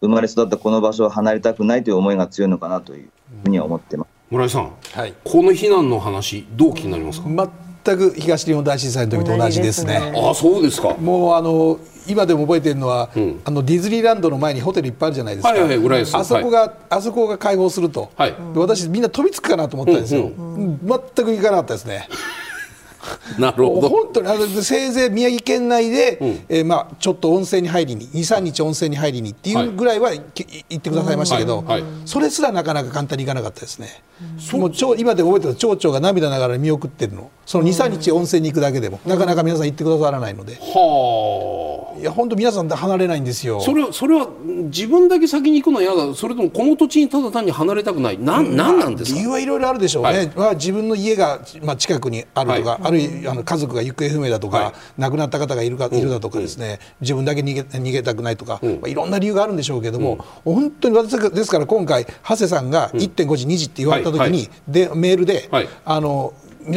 [0.00, 3.08] 生まれ育ったこの場所を離れたくないという思いが強いのかなという
[3.44, 4.08] ふうには思ってます。
[4.30, 7.28] 村井さん、はい、この避難の話どう気になりますか？
[7.84, 9.98] 全く東日本大震災の時と同じですね。
[10.00, 10.94] すねあそうですか。
[10.94, 11.78] もうあの
[12.08, 22.08] 今でも覚えてるのは、うん、あのディズニーランドの前にホテルいっぱいあるじゃないですか、はいはいはい、あそこが、はい、あそこが開放すると、はい、私みんな飛びつくかなと思ったんですよ、うんうん、全く行かなかったですね。
[23.38, 23.88] なるほど。
[23.88, 30.22] 本当にあのせいぜい宮城県内で、うん、えー、まあ、ちょっと温泉に入りに23日温泉に入りにっていうぐらいは、はい、
[30.70, 34.02] 行ってくださいましたけど、はいはい、それすらなかなか簡単にいかなかったですね、
[34.52, 37.30] うん、もう今で覚えてる町長が涙ながら見送ってるの。
[37.46, 40.54] その23日温泉に行くだけでも、なかなか皆さん行ってくださらないので。
[40.54, 42.00] はあ。
[42.00, 43.60] いや本当皆さん離れないんですよ。
[43.60, 44.28] それはそれは
[44.64, 46.14] 自分だけ先に行くのは嫌だ。
[46.14, 48.18] それともこの土地にただ単に離れたくない。
[48.18, 49.18] なん、なんなんですか？
[49.18, 65.48] 理由はいろいろあるでしょうね、はい、自分の家が、まあ、近くにあるとか、はい、あるいはあの家族が行方不明だとか、はい、亡くなった方がいるかいるだとかですね、うん、自分だけ逃げ逃げたくないとか、うん、まあ、いろんな理由があるんでしょうけども、うん、本当に私ですから今回長谷さんが1.5時2時って言われた時に、でメールで、
[65.84, 66.34] あの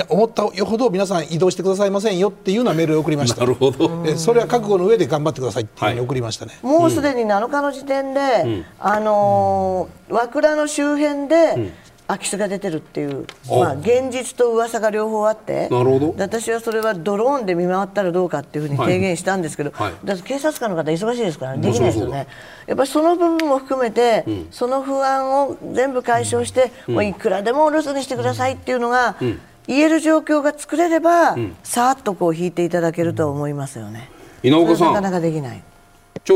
[0.08, 3.41] 思ったほど皆さん移動してくださいませんよっていうようなメールを送りました。
[3.41, 4.05] なるほど。
[4.17, 11.71] それは覚悟の上で頑張ってくださいっていうふうに送りましたね、はい、もうすでに7日の時点で、うん、あのー、和倉の周辺で、うん
[12.10, 16.15] 空き巣が出てるっていう、まあ、現実と噂が両方あってなるほど。
[16.17, 19.91] 私はそれはドローンで見回ったらどうかっていうふうに提言したんですけど、はい。
[19.91, 22.26] はい、だって警察官の方忙しいですから、ね、できないですよね。
[22.65, 29.39] やっぱりその部分も含めて、うん、その不安を全部解消して、うん、もういくらでもお留守にしてくださいっていうのが、うん。
[29.67, 34.10] 言える状況が作れれば、うん、さっとこう引いていただけると思いますよね。
[34.41, 34.93] 稲岡さん。
[34.95, 35.62] なかなかできない。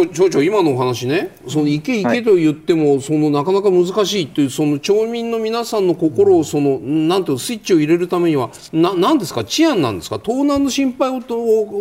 [0.01, 1.35] 町長今のお話ね。
[1.47, 9.43] その行け行けと言っても、はい、そのなかなか難しいというその町民の皆さんの心をそのなんていうスイッチを入れるためにはななんですか？
[9.43, 10.17] 治安なんですか？
[10.17, 11.19] 盗難の心配を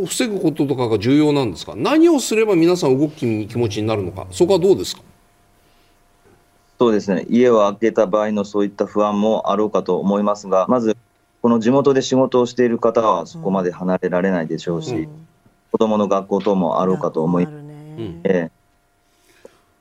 [0.04, 1.72] 防ぐこととかが重要なんですか？
[1.74, 4.26] 何をすれば皆さん動きに気持ちになるのか？
[4.30, 5.00] そこはどうですか？
[6.78, 7.24] そうですね。
[7.30, 10.98] 家を空けた場合のそういった不安もあろうかと思いますがまず
[11.40, 15.26] この地元で仕事をしている方はそこまで離れられないでしょうし、うん、
[15.70, 17.61] 子どもの学校等もあろうかと思い、ね
[18.24, 18.50] えー、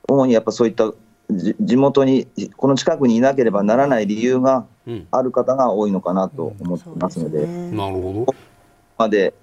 [0.08, 0.92] 主にやっぱそういった
[1.30, 4.66] 地元に、この近くにいなければならない理由が
[5.10, 8.34] ある方が多いのかなと思ってますので、なるほど。
[8.98, 9.34] まで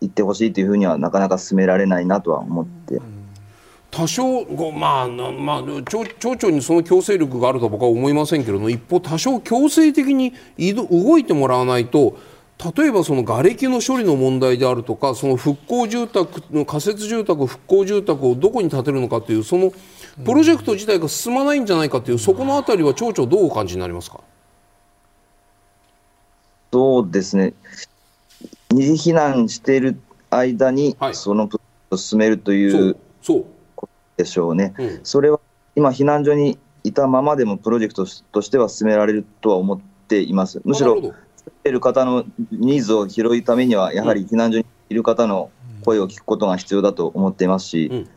[0.00, 3.00] 行ってほしいというふうにはなかなか進められないなとは思って。
[3.90, 12.16] 多少まあ、まあ、町町長にその強制力があると僕は思いませんけれども一方多少強制的に動いてもらわないと
[12.76, 19.72] 例えばその瓦礫の処理の問題であるとかその復興住宅の仮設住宅復興住宅をどこに建てるのかというその
[20.24, 24.20] プロジェクト自体が進まないんじゃないかというそこのあたりは町長どうお感じになりますか？
[26.72, 27.52] そうですね。
[28.70, 33.44] 二次避難している間に、そのプロジェクトを進めるというそう。
[34.16, 35.40] でしょうね、うん、それは
[35.76, 40.62] 今、避難所にいたままでもプロジェクトとしては進められるとは思っています。
[40.64, 45.50] むしろ、住んでいる方のニーズを拾うためには、やはり避難所にいる方の
[45.84, 48.08] 声を聞くことが必要だと思っていますし、うん、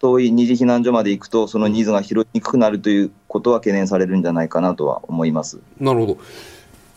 [0.00, 5.60] 遠い二次避難所まで行くと、そのニーズが拾いにくくなるということは懸念されるんじゃないかなとは思います。
[5.78, 6.18] なるほど、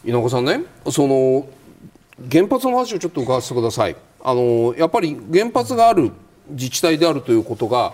[0.04, 1.48] 稲岡さんね、その
[2.32, 3.96] 原発の話をちょっと伺わせてください。
[4.22, 6.12] あのやっぱり原発がある
[6.50, 7.94] 自治体であるということが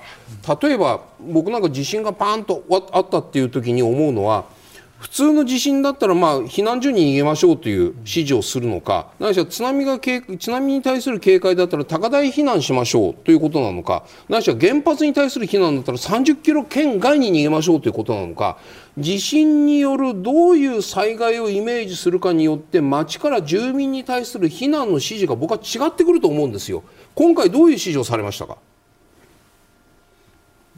[0.62, 4.46] 例えば僕なんか地震がパーンとあったっていう時に思うのは
[5.06, 18.58] 普通の地震だったらまあ避難所に逃げましょうという指示をするのかないしは津波が津波に対する警戒だったら高台避難しましょうということなのかないしは原発に対する避難だったら30キロ圏外に逃げましょうということなのか
[18.98, 26.82] 地震によるどういう災害をイメージするかによって町から住民に対する避難の指示が僕は違ってくると思うんですよ。
[27.14, 28.58] 今回どういう指示をされましたか？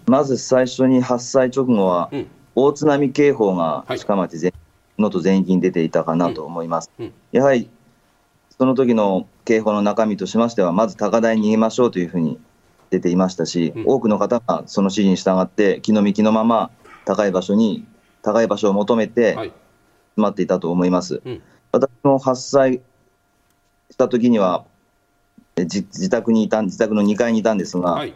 [0.05, 2.27] まず最初に発災直後は、うん
[2.59, 4.51] 大津波警報が鹿町全、
[4.97, 6.89] 能登全域に出ていたかなと思います。
[6.97, 7.05] うん。
[7.05, 7.69] うん、やはり
[8.57, 12.39] その時の警報の中身としましては、まず高台に逃げましょうというふうに
[12.89, 16.71] 出ていましたし、うん、多くの方がその指示に従って、気の幹のまま
[17.05, 17.85] 高い場所に、
[18.23, 19.53] 高い場所を求めて、詰
[20.15, 21.21] まっていたと思います。
[21.71, 22.81] 私も発災
[23.91, 24.65] した時には
[25.57, 28.15] 自宅にいた、自宅の2階にいたんですが、はい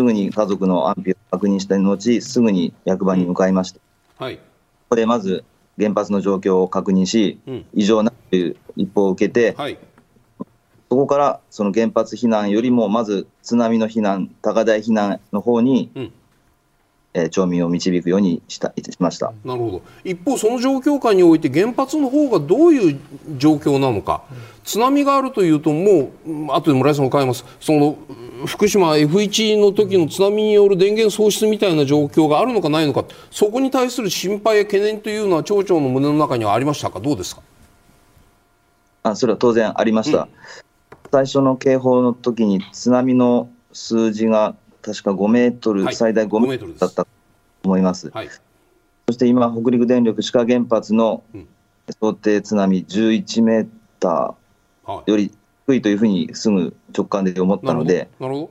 [0.00, 3.80] すぐに家族の安否を確認した後、すぐに役場に向かいました。
[4.16, 4.42] はい、こ
[4.88, 5.44] こでまず
[5.78, 9.76] 原発の状況を確認し、うん、異常なという一報を受けて、はい、
[10.38, 10.46] そ
[10.88, 16.12] こからその原発避難よりも、まず津波の避難、高台避難の方に、うん
[17.12, 19.32] えー、町民を導くようにしたしました。
[19.44, 19.82] なるほど。
[20.04, 23.00] 一方、その状況下において原発の方がどういう
[23.36, 27.44] 状況なのか、うん、津波があるというともう後で村井さん伺います。
[27.60, 27.98] その
[28.46, 33.04] 福島 F1 の時の津波による電源喪失みたいな状況があるのかないのか。
[33.30, 37.00] そこに対する心配や懸念というのは町長の胸の中にはありましたか？
[37.00, 37.42] どうですか？
[39.02, 40.28] あそれは当然ありました、うん、
[41.10, 47.10] 最初の警報の時に津波の数字が確か5メートル、はい、最大5メートルだったと
[47.64, 48.10] 思います。
[48.10, 48.28] はい、
[49.06, 51.22] そして今、北陸電力志賀原発の
[52.00, 55.32] 想定津波11メーターより
[55.66, 58.48] 低いというふうにすぐ直感で思ったので、津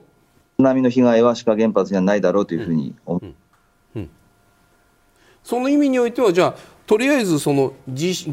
[0.58, 3.36] 波の被害は志賀原発にはないだろうというふうに思う、うん。
[3.96, 4.10] うん、
[5.44, 7.74] その意味においては、じゃあ、とりあえずその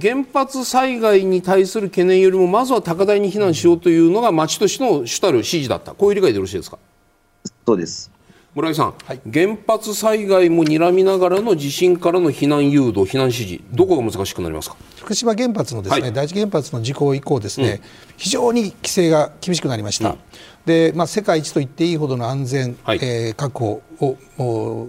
[0.01, 5.93] 原発災害に対する懸念よりもまずは高台に避難しようというのが町としての主たる指示だった。
[5.93, 6.79] こういう理解でよろしいですか？
[7.67, 8.11] そうです。
[8.55, 14.77] 村井さん、はい、原発災害も睨みながらの地震からの避難誘導、避難指示、どこが難しくなりますか？
[14.97, 17.81] 福島原発のですね、はい、第一原発の事故以降、ですね、うん、
[18.17, 20.19] 非常に規制が厳しくなりました、うん、
[20.65, 23.83] でまあ、世界一と言っていいほどの安全、はい、えー、確保
[24.39, 24.89] を、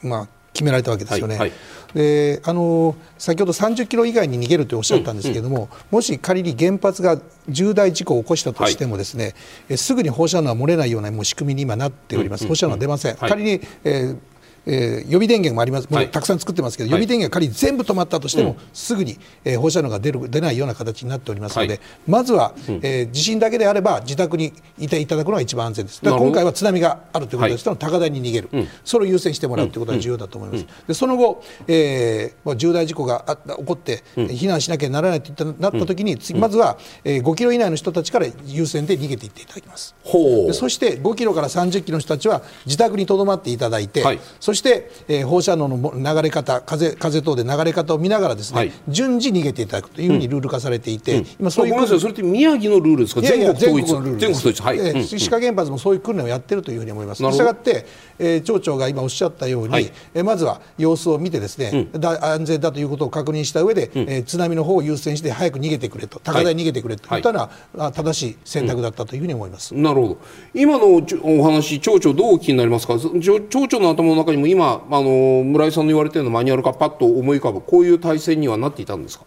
[0.00, 1.36] まあ、決められたわけですよね。
[1.36, 1.58] はいはい。
[1.94, 9.34] であの先ほど30キロ以外に逃げるとおっしゃったんですけれども、うんうん、もし仮に原発が重大事故を起こしたとしてもですね、
[9.68, 14.18] はい、すぐに放射能は漏れないようなもう仕組みに今なっております、放射能は出ません、はい、仮に、えー
[14.66, 30.66] えー、予備電源もあります、もうたくさん作ってますけど、はい、予備電源が仮に全部止まったとしても、うん、すぐに、えー、放射能が出る出ないような形になっておりますので、はい、まずは、うん、えー、地震だけであれば、自宅にいていただくのが一番安全です、今回は津波があるということですと、高台に逃げる、うん、それを優先してもらうということが重要だと思います。
[30.86, 39.94] でその後、えー、重大事故があ起こって、避難しなきゃならないといったなったときに、まずは、えー、5キロ以内の人たちから優先で逃げていっていただきます。
[40.04, 44.20] でそして5キロから30キロの人たちは自宅にとどまっていただいて、はい、
[44.54, 53.20] そして、えー放射能の流れ方風風等で流れ方を見ながらですね、はい、順次逃げていただくというふうにルール化されていて、うん、今そういう、それって宮城のルールですか？
[53.20, 54.62] 全国統一全国統一。
[54.62, 57.22] はい、えー、志賀原発もそういう訓練をやってるというふうに思います。
[57.22, 57.86] したがって、
[58.18, 67.18] えー、町長が今おっしゃったように、はい、えー、まずは様子を見てですね、うん、だ安全だということを確認した上で、うん、えー、津波の方を優先して早く逃げてくれと高台に逃げてくれとい。
[67.18, 70.18] ったのは、はい、正しい選択だったというふうに思います、なるほど。
[70.54, 72.94] 今のお話町長どうお聞きになりますか？
[72.94, 79.24] 町長の頭の中にも今あの村井さんの言われているのマニュアルがパッと思い浮かぶこういう体制にはなっていたんですか？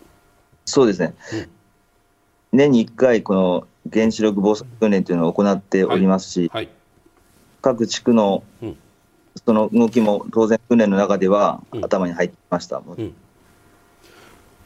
[0.66, 6.66] そうですね、うん、年に1回この原子力防災訓練というのを行っておりますし、はい。
[6.66, 6.74] はい、
[7.62, 8.44] 各地区の
[9.46, 13.14] その動きも当然訓練の中では頭に入っていました、うん、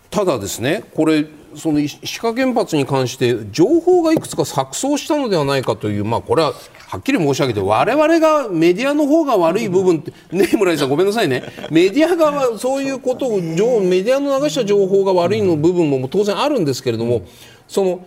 [0.10, 6.54] ただですねこれその石川原発に関して情報がいくつか錯綜したのではないかという、まあ、これは
[6.88, 11.44] はっきり申し上げて我々がメディアの方が悪い部分って ね村井さんごめんなさいね。
[11.70, 17.24] メディアがそういうことをメディアの流した情報が悪いの部分も当然あるんですけれども
[17.68, 18.02] その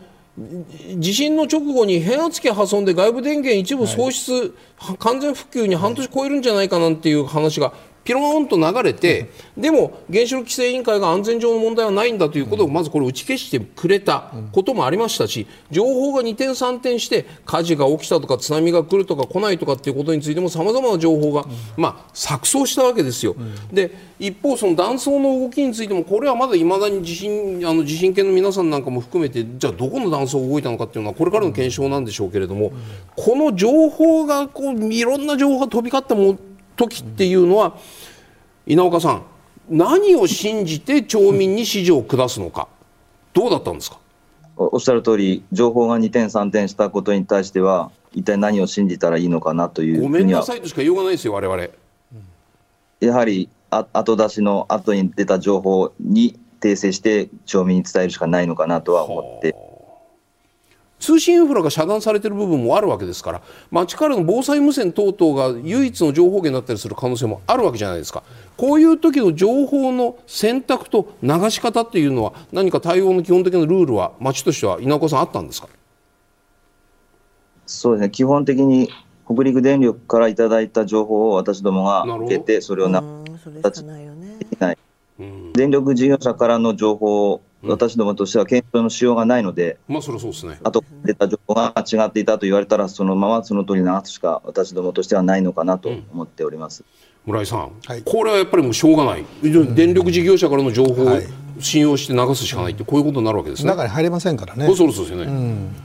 [0.98, 7.72] 地震の直後に変圧器破損で外部電源一部喪失、はい、完全復旧に半年超えるんじゃないかなんていう話が
[8.04, 21.44] ピローンと流れて、でも原子力規制委員会が安全上の問題はないんだということをまずこれ打ち消してくれたこともありましたし情報が二転三転して火事が起きたとか津波が来るとか来ないとかっていうことについてもさまざまな情報が、
[21.76, 23.34] まあ、錯綜したわけですよ。
[23.72, 32.72] で一方、その断層の動きについてもこれはまだいまだに地震あの地震計の皆さんなんかも含めてじゃあどこの断層が動いたのかっていうのはこれからの検証なんでしょうけれども、
[33.16, 36.38] この情報がこういろんな情報が飛び交ったも
[36.76, 37.76] 時っていうのは、
[38.66, 39.22] 稲岡さん
[39.68, 42.68] 何を信じて町民に指示を下すのか
[43.32, 43.98] どうだったんですか？
[44.56, 51.68] おっしゃる通り情報が2点3点したことに対しては一体何を信じたらいいのかなというごめんなさいとしか言いようがないですよ我々。
[53.00, 59.56] やはりあ後出しの後に出た情報に訂正して町民に伝えるしかないのかなとは思って
[61.04, 68.22] 通信インフラが遮断されている部分もあるわけですから町からの防災無線等々が唯一の情報源だったりする可能性もあるわけじゃないですか。
[68.56, 75.68] こういう時の情報の選択と流し方っていうのは何か対応の基本的なルールは町としては稲岡さんあったんですか？
[77.66, 78.10] そうですね。
[78.10, 78.88] 基本的に
[79.26, 83.02] 北陸電力からいただいた情報を私どもが受けてそれをな
[83.62, 84.78] 形にできない、
[85.54, 90.58] 電力事業者からの情報を私どもとしては検証のしようがないので、まあそれそうですね。
[90.62, 96.84] あと出た情報が違っていたと言われたら、そのままその通り流すしか私どもとしてはないのかなと思っております。
[97.26, 101.20] うん、村井さん、はい、これはやっぱりもうしょうがない、電力事業者からの情報を
[101.60, 103.70] 信用して流すしかないって、こういうことになるわけですね。
[103.70, 104.66] 中に入れませんからね。
[104.74, 105.24] そうですよね。
[105.24, 105.76] うん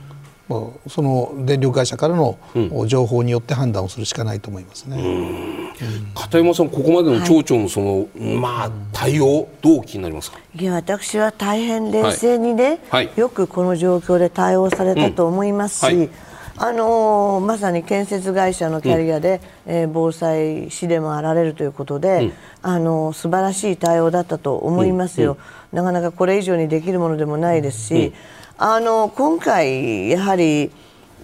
[0.88, 2.38] その電力会社からの
[2.86, 4.96] 情報によって判断をするしかないと思いますね。
[6.14, 10.38] 片山さん、ここまでの町長のその、はい、まあ対応どうお気になりますか？
[10.54, 15.92] いや私は大変冷静にね、はい、よくこの状況で対応されたと思いますし。
[15.92, 15.98] うん。
[16.00, 16.10] はい。
[16.62, 25.38] あのー、まさに建設会社のキャリアで、うん、えー、防災士でもあられるということで、うん、あのー、素晴らしい対応だったと思いますよ、
[25.72, 28.12] うん、なかなかこれ以上にできるものでもないですし、
[28.62, 30.70] あの今回、やはり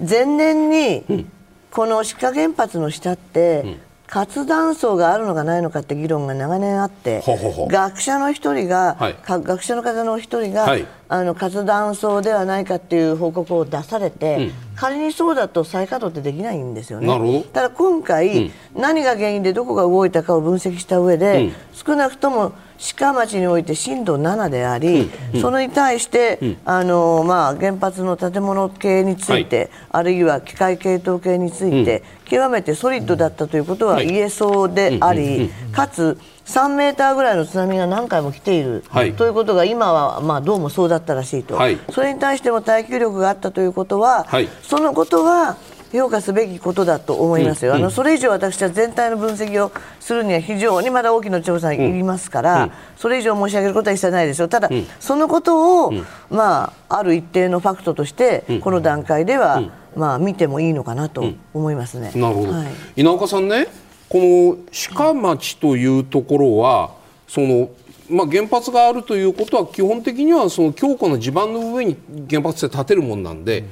[0.01, 1.27] 前年に
[1.71, 3.77] この志賀原発の下って、
[4.07, 7.23] 活断層があるのかないのかって議論が長年あって
[7.69, 17.45] 学者の一人が、はい、学者の方の一人が、はい、あの活断層ではないかっていう報告を出されて、うん、仮にそうだと再稼働ってできないんですよね。
[17.53, 22.55] ただ今回、うん、何が原因でどこが動いたかを分析した上で、うん、少なくとも
[22.99, 44.27] 鹿町において震度7であり、うん、それに対して、うん、あのまあ、原発の建物系について、はい、あるいは機械系統系について、うん、極めてソリッドだったということは言えそうであり、かつ3メーターぐらいの津波が何回も来ている、はい、ということが今は、まあ、どうもそうだったらしいと、はい、それに対しても耐久力があったということは、
[44.63, 45.57] そのことは
[45.97, 55.93] 評価すべきことだと思いますよ、うん、あのそれ以上私は全体の分析をするには非常にまだ大きな調査いりますから、うん、それ以上申し上げることは一切ないですよ、ただ、うん、そのことを、
[56.31, 59.63] まあ、ある一定のファクトとして、この段階では、
[59.97, 62.13] まあ、見てもいいのかなと思いますね。
[62.15, 62.67] なるほど、はい、
[62.97, 63.67] 稲岡さんね
[64.09, 64.57] この
[64.95, 66.93] 鹿町というところは
[67.27, 67.71] その
[68.09, 71.97] まあ、原発があるということは基本的にはその強固な地盤の上に
[72.29, 73.65] 原発って建てるもんなんで、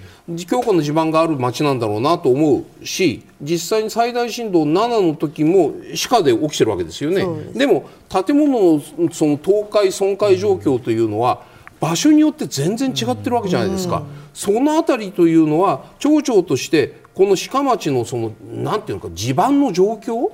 [0.46, 7.26] 強固な地盤がある町なんだろうなと思うし実際に最大震度7の時も歯科で起きてるわけですよね。
[7.52, 8.80] でも建物の
[9.12, 11.42] その倒壊損壊状況というのは
[11.80, 14.02] 場所によって全然違ってるわけじゃないですか。
[14.32, 20.30] そのあたりというのは町長としてこの鹿町のそのなんていうのか地盤の状況、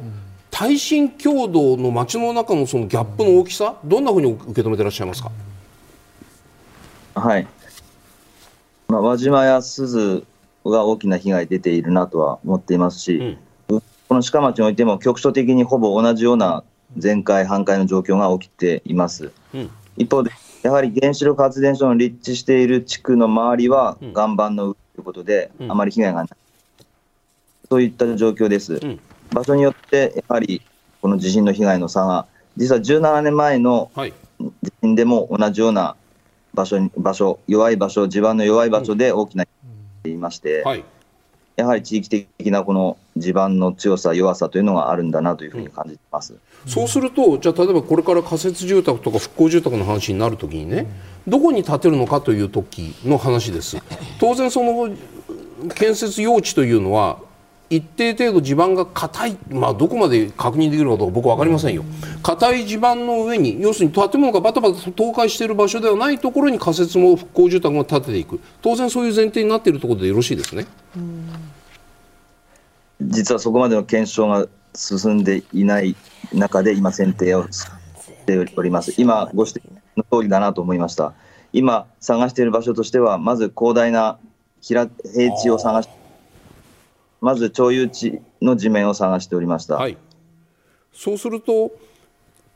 [0.60, 5.32] 耐震強度の街の中のそのギャップの大きさ、どんなふうに受け止めていらっしゃいますか？
[7.14, 7.46] はい。
[8.88, 10.22] まあ、輪島や鈴
[10.66, 13.38] が大きな被害出ているなとは思っていますし、
[13.70, 16.62] うん、この鹿町においても局所的にほぼ同じような
[16.98, 19.32] 全壊、半壊の状況が起きています。
[19.54, 20.30] うん、一方で、
[20.60, 26.28] やはり原子力発電所の立地している地区の周りは岩盤の上ということで、あまり被害がない。
[27.70, 28.78] そういった状況です。
[29.32, 30.62] 場所によってやはり
[31.00, 32.26] この地震の被害の差が、
[32.56, 33.90] 実は17年前の
[34.62, 35.96] 地震でも同じような
[36.52, 39.48] 場所に場所弱い場所、地盤の弱い場所で大きな被
[40.04, 40.84] 害がいまして、はい、
[41.56, 50.86] やはり地域的なこの地盤の強さ、弱さというのがあるんだなというふうに感じてます、うん、そうすると、じゃあ、例えばこれから仮設住宅とか復興住宅の話になるときにね、
[51.26, 53.76] どこに建てるのかという時の話です。
[54.18, 54.90] 当然その
[55.74, 57.18] 建設用地というのは
[57.70, 61.84] 一定程度地盤が硬い、まあ、どこまで確認できるかどうか僕は分かりませんよ。
[62.20, 68.40] 硬い地盤の上に要するに建物がバタバタ倒壊している場所ではないところに仮設も復興住宅を建てていく。
[68.60, 70.66] 当然そういう前提になっているところでよろしいですね。
[73.00, 75.94] 実はそこまでの検証が進んでいない
[76.32, 77.66] 中で今、選定をし
[78.26, 78.94] ております。
[78.98, 79.62] 今、ご指摘
[79.96, 81.12] の通りだなと思いました。
[81.52, 84.18] 今、探している場所としては、まず広大な
[84.60, 85.88] 平平地を探し
[87.20, 89.76] まず町有地の地面を探しておりました。
[89.76, 89.96] はい、
[90.92, 91.72] そうすると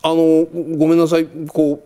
[0.02, 0.46] あの
[0.76, 1.84] ごめんなさいこ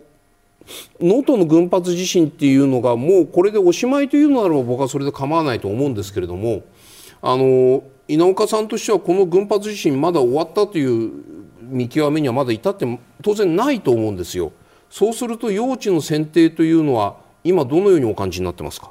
[1.01, 6.63] う能登の群発地震っていうのがもうこれでおしまいというのならば僕はそれで構わないと思うんですけれども
[7.23, 11.11] あの稲岡さんとしてはこの群発地震まだ終わったという
[11.63, 14.53] 見極めにはまだ至って当然ないと思うんですよ。
[14.91, 18.91] そうすると用地の選定というのは今どのようにお感じになってますか？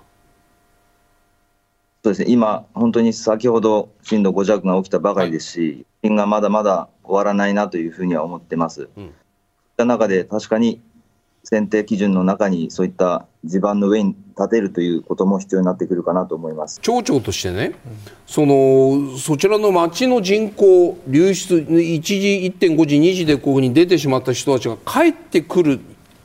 [2.03, 8.89] そうですね今本当に先ほど震度5弱が起きたばかりですし、はい、がまだまだ終わらないなというふうには思ってます。
[8.95, 9.13] うん、
[9.77, 10.81] その中で確かに
[11.49, 17.73] 選定基準の中にそういった地盤の上に立てるということも必要になってくるかなと思います町長としてね、
[18.25, 25.79] そのそちらの町の人口流出1時1.5時2時でここに出てしまった人たちが帰ってくる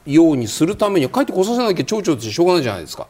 [0.05, 3.07] ようにするためには帰ってこさせなきゃ町長としてしょうがないじゃないですか。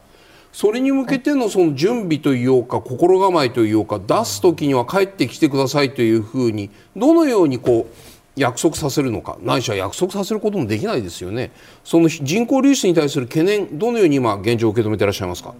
[0.53, 7.93] それに向けてのその準備というか心構えというか出す時には帰ってきてくださいというふうにどのようにこう
[8.35, 9.37] 約束させるのか。
[9.41, 11.51] ないしは約束させることもできないですよね。
[11.83, 15.55] その人口流出に対する懸念どのように今現状を受け止めていらっしゃいますか？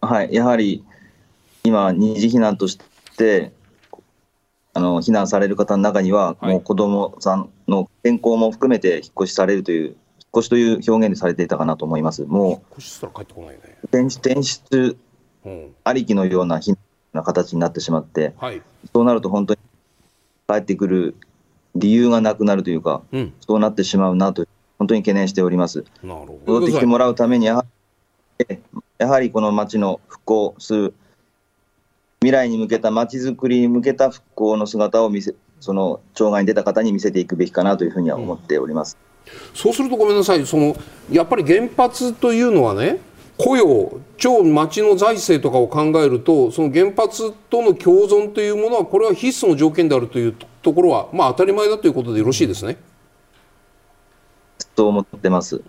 [0.00, 0.82] はいやはり
[1.62, 2.78] 今二次避難とし
[3.18, 3.52] て
[4.72, 9.96] あの避難される方の中には、もう子どもさんの健康も含めて引っ越しされるという
[10.36, 12.24] 越しという表現でされていたかなと思います。
[12.24, 12.76] もう
[13.84, 14.96] 転出
[15.84, 16.60] ありきのような
[17.12, 18.62] な形になってしまって、はい、
[18.92, 19.60] そうなると本当に
[20.48, 21.16] 帰ってくる
[21.74, 24.46] 理由がなくなるというか、うん、そうなってしまうなと、
[24.78, 25.84] 本当に懸念しております。
[26.02, 27.66] 戻ってきてもらうためにやは
[28.48, 28.58] り、
[28.98, 30.94] やはりこの町の復興する、
[32.20, 38.98] 未来に向けた町づくりに向けた復興の姿を見せ、その町外に出た方に見せていくべきかなというふうには思っております。
[39.00, 39.09] うん、
[39.54, 40.76] そうするとごめんなさい、その
[41.10, 42.98] やっぱり原発というのはね、
[43.36, 52.76] 雇用、超町の財政とかを考えると、その原発との共存というものは、これは必須の条件であるというところは、まあ、当たり前だということでよろしいですね。
[54.76, 55.60] と思ってます。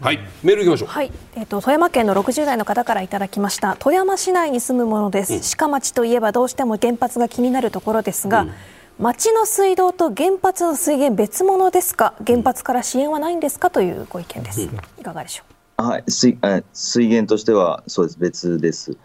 [0.00, 0.88] はい、メールいきましょう。
[0.88, 3.76] はい、えっ、ー、と富山県の60代の方からいただきました。
[3.78, 5.56] 富山市内に住むものです。
[5.56, 8.42] 鹿町といえばどうしても原発が気になるところですが。
[8.42, 8.52] うん
[9.00, 12.12] 町の水道と原発の水源別物ですか？
[12.26, 14.60] 原発から支援はないんですかというご意見です、
[14.98, 15.44] いかがでしょ
[15.78, 15.82] う？
[15.82, 16.38] はい、水
[16.74, 18.18] 水源としてはそうです。
[18.18, 18.98] 別です。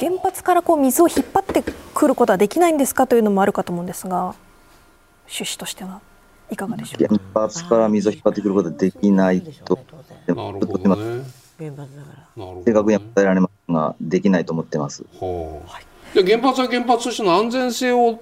[0.00, 4.34] 原発からこう水を引っ張ってくることはできないんですかというのもあるかと思うんですが
[5.28, 6.00] 趣旨としては
[6.50, 7.06] いかがでしょう？
[7.06, 9.78] か原発から水を引っ張ってくることはできないと
[10.26, 11.24] なるほど、ね、
[11.56, 12.44] 原発だから。
[12.64, 15.04] 正確には答えられますができないと思ってます。
[15.20, 15.83] はい
[16.14, 18.20] で原発は原発としての安全性を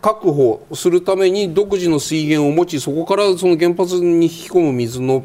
[0.00, 5.24] 確保するために独自の水源を持ちそこからその原発に引き込む水の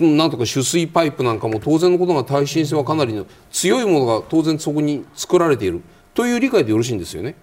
[0.00, 5.82] なんとか取水パイプなんかも当然のことが耐震性はかなりの強いものが当然そこに作られている
[6.14, 7.36] という理解でよろしいんですよね。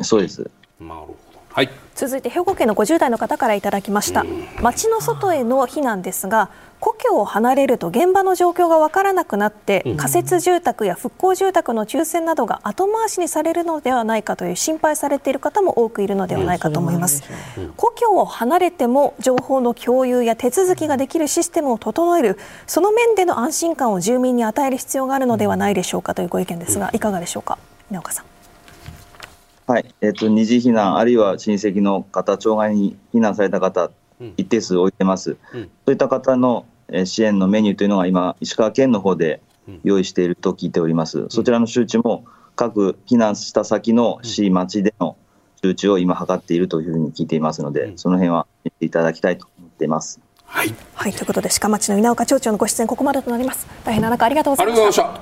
[0.00, 0.50] そうです。
[0.80, 1.31] なるほど。
[1.52, 1.70] はい。
[1.94, 4.24] 続いて兵庫県の50代の方からいただきました。
[4.62, 6.48] 町の外への避難ですが、
[6.80, 17.22] 故郷を離れると現場の状況が分からなくなって、仮設住宅や復興住宅の抽選などが後回しにされるのではないかという心配されている方も多くいるのではないかと思います。
[17.76, 27.58] 故郷を離れても情報の共有や手続きができるシステムを整える、その面での安心感を住民に与える必要があるのではないでしょうかというご意見ですが、いかがでしょうか、
[27.90, 28.31] 稲岡さん。
[29.66, 33.90] はい、えっ、ー、と二次避難あるいは親戚の方、町外に避難された方、
[34.36, 35.36] 一定数置いてます。
[35.54, 36.66] うん、そういった方の
[37.04, 39.40] 支援のメニューというのが今、石川県の方で
[39.84, 41.26] 用意していると聞いております。
[41.28, 45.16] そちらの周知も、各避難した先の市、町での
[45.62, 50.20] 周知を今、図っているというふうに聞いていますので、その辺は見ていただきたいと思っています。
[50.44, 53.66] はい、はい、ということで、鹿町の稲岡町長のご出演、ここまでとなります。
[53.84, 55.20] 大変な中、ありがとうございました。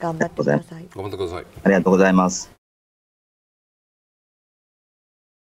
[0.00, 0.86] 頑張ってください。
[0.94, 1.46] 頑張ってください。
[1.62, 2.51] ありがとうございます。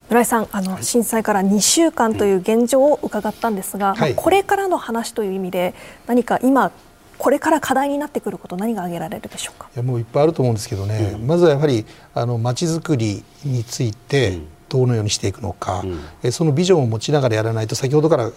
[0.09, 5.73] 村井さんあの、震災から2週間という現状を伺ったんですが、はい、これからの話という意味で
[6.05, 6.71] 何か今
[7.17, 9.69] これから課題になってくること何が挙げられるでしょうか？
[9.73, 14.39] いやもういっぱいあると思うんですけどね、うん、まずはやはりあの街づくりについて、
[14.69, 18.31] どのようにしていくのか、うん、えそのビジョンを持ちながらやらないと先ほどから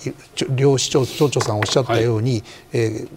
[0.55, 2.43] 両市長町長さんおっしゃったように、はい、
[2.73, 3.09] えー、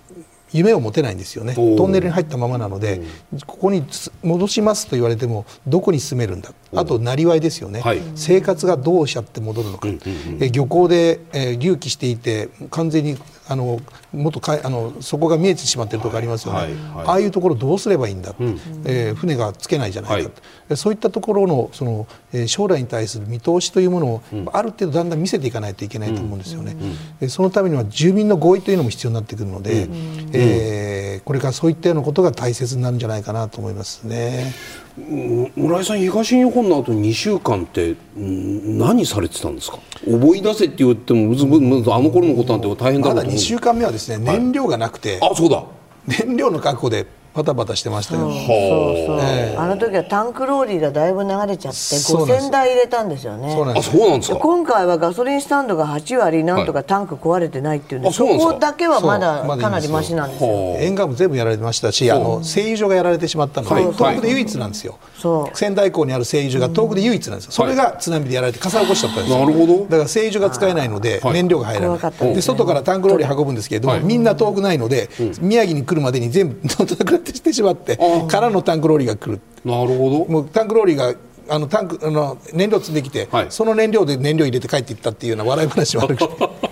[0.51, 1.53] 夢を持てないんですよね。
[1.55, 3.01] トンネルに入ったままなので、
[3.31, 3.85] うん、ここに
[4.23, 9.97] 戻しますと言われてもどこに住めるんだあとなりわいですよね、はい、生活がどうしちゃって戻るのか、うんう
[10.31, 13.17] んうん、え漁港で、えー、隆起していて完全に
[13.47, 13.79] あの
[14.13, 20.29] もっとかあのそこが見えてしまっているところありますよね、はいはい、ああいうところどうすればいいんだ、うん、えー、船がつけないじゃないか
[20.69, 26.75] と、そういったところのその、えー、将来に対する見通しというものを、うん、ある程度だんだん見せていかないといけないと思うんですよね、
[27.21, 34.53] うん、そのためには住民の合意というのも必要になってくるので、うん、えー、これからそういったようなことが大切になるんじゃないかなと思いますね。
[34.95, 39.79] 村井さん東日本の後2週間って何されてたんですか？
[40.07, 41.33] 思い出せって言っても
[41.95, 45.63] あの頃のことなんて大変だまだ2週間目はですね燃料がなくて、はい、あそうだ。
[46.05, 53.55] 燃料の確保でバタバタしてましたよ、そうそう、えー、あの時はタンクローリーがだいぶ流れちゃって5000台入れたんですよね。
[53.75, 54.37] あそうなんですか？
[54.37, 60.49] 今回はガソリンスタンドが8割なんとかタンク壊れてないっていうんで、はい、そこだけはまだかなりましなんですよ。
[60.77, 64.99] 沿岸部全部やられてましたしあの製油所がやられてしまったので、東北で唯一なんですよ、
[65.53, 69.83] 仙台港にある製油所が東北で唯一なんですよ、それが津波でやられて火災起こしちゃったんですよ、なるほど。
[69.85, 72.33] だから製油所が使えないので燃料が入らない。
[72.33, 75.09] で外からタンクローリー運ぶんですけれども、みんな遠くないので、
[75.41, 77.97] 宮城に来るまでに全部 なくなってしてしまって
[78.27, 80.31] からのタンクローリーが来るなるほど。
[80.31, 81.13] もうタンクローリーが
[81.49, 86.17] あのタンクあの燃料積んできて、はい、その燃料で燃料入れて帰っていったっていうような笑い話もある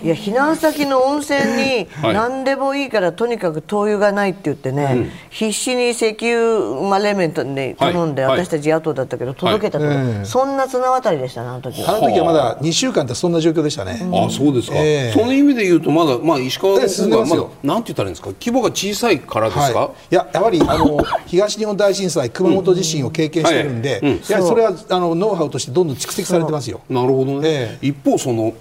[0.03, 11.97] いや避難先の温泉に何でもいいからとにかく灯油がないって言ってね、はい、必死に石油マレメントに頼んで、はい、私たち野党だったけど届けたと、はい、そんな綱渡りでしたねあの時は。
[11.97, 18.31] あの時はまだ2週間ってそんな状況でしたね、うん、あそうですか、えー、その意味で言うとまだ、まあ、石川の方がまだなんて言ったらいいんですか？
[18.39, 26.81] 規模が小さいからですか、い、ややはりあの東日本大震災熊本地震を経験してるんで、うん、いやそれはあのノウハウとしてどんどん蓄積されてますよ。
[26.89, 28.53] なるほどね、えー、一方その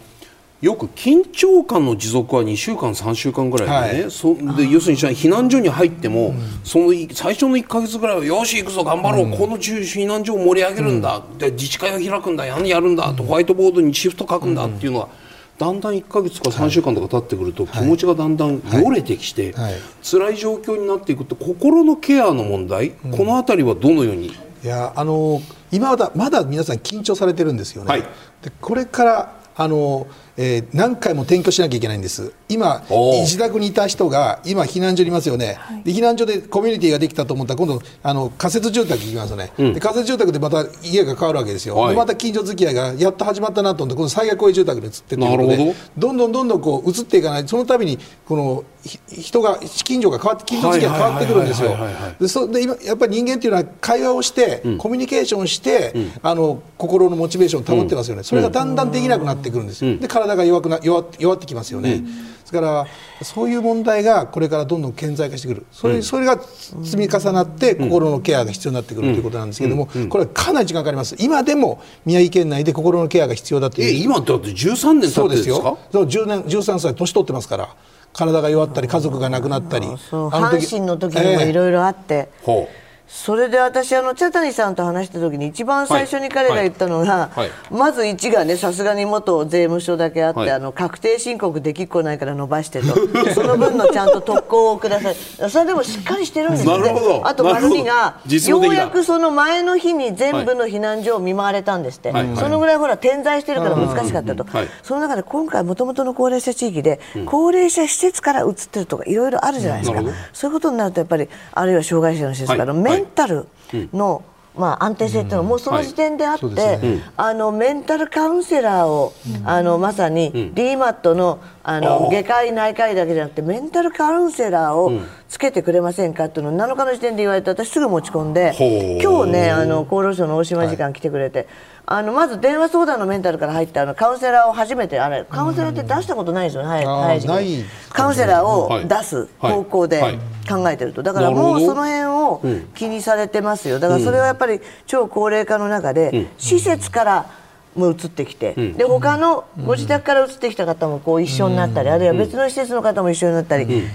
[0.61, 15.09] よく緊張感の持続は2週間、3週間ぐらいでね、はい、そで要するに避難所に入っても、うん、その最初の1か月ぐらいはよし、行くぞ、頑張ろう、うん、この避難所を盛り上げるんだ、うん、で自治会を開くんだ、何やるんだと、ホワイトボードにシフト書くんだっていうのは。
[15.57, 19.73] だんだん1か月か3週間とか経ってくると、気持ちがだんだんよれてきて、はい。
[19.73, 24.33] はい、辛い状況になっていくと心のケアの問題、この辺りはどのように？
[24.63, 25.41] いやあの
[25.73, 28.03] 今まだまだ皆さん緊張されてるんですよね。
[28.43, 30.07] でこれからあの
[30.43, 48.65] えー、何回も転居しなきゃいけないんです、今、自宅にいた人が今、避難所にいますよね、はい、で避難所でコミュニティができたと思ったら、今度、あの仮設住宅行きますよね、うん、で仮設住宅でまた家が変わるわけですよ、はい、また近所付き合いがやっと始まったなと思って、この災害公営住宅に移ってっていうことで、どんどんどんどんこう移っていかない、そのたびにこの
[49.09, 51.77] 人が、近所が変わって、近所付き合いが変わってくるんですよ。
[52.19, 59.97] でそで今やっぱり人間っていうのは会話をして、うん、コミュニケーションして、うん、あの心のモチベーションを保ってますよね、それがだんだんできなくなってくるんですよ。
[59.99, 62.11] で体が弱くな弱弱ってきますよね、うん、で
[62.45, 62.87] すから
[63.23, 65.67] そういう問題がこれからどんどん顕在化してくる。
[65.73, 71.17] それうん、それが積み重なって心のケアが必要になってくるということなんですけれども、これはかなり時間かかります。
[71.19, 74.05] 今でも宮城県内で心のケアが必要だという。
[74.05, 75.79] 今だって13年経ってですよ。
[75.93, 77.69] そう10年13歳年取ってますから
[78.13, 82.80] 体が弱ったり家族が亡くなったり阪神の時にもいろいろあって、えー
[83.13, 87.41] それで私あの茶谷さんと話した時に一番最初に彼が言ったのが、はい。
[87.41, 92.95] はい、まず1がねさすがに元税務署だけあって、はい、あの確定申告できっこないから伸ばしてと。
[93.35, 95.17] その分のちゃんと特攻をください。
[95.51, 97.21] それでもしっかりしてるんですよね。
[97.25, 98.15] あと丸2が
[98.49, 104.47] ようやくその前の日に全部の避難所を見舞われたんですって、そのぐらいほら点在してるから難しかったと、
[104.85, 110.01] その中で今回もともとの高齢者地域で、高齢者施設から移ってるとかいろいろあるじゃないですか、
[110.33, 113.47] そういうことになるとやっぱりあるいは障害者の施設から、メンタル
[113.93, 114.25] の、
[114.57, 119.13] まあ、安定性っていうのはもうその時点であって、ね、あのメンタルカウンセラーを、
[119.45, 131.47] あのまさに DMAT のあの外科医内科医だけじゃなくてメンタルカウンセラーをつけてくれませんかっていうのを7日の時点で言われて私すぐ持ち込んで今日ねあの厚労省の大島時間来てくれて、
[131.93, 140.01] あのまず電話相談のメンタルから入ってあのカウンセラーを初めてあれカウンセラーって出したことないですよね、早い時期カウンセラーを出す方向で
[140.49, 141.03] 考えてると。
[141.03, 142.43] だからもうその辺を
[142.77, 143.81] 気にされてますよ。
[143.81, 147.27] だからそれはやっぱり超高齢化の中で施設から
[147.75, 153.87] も移ってきて、うん、で他のご自宅から移ってきた方もこう一緒になったり、あるいは別の施設の方も一緒になったり、違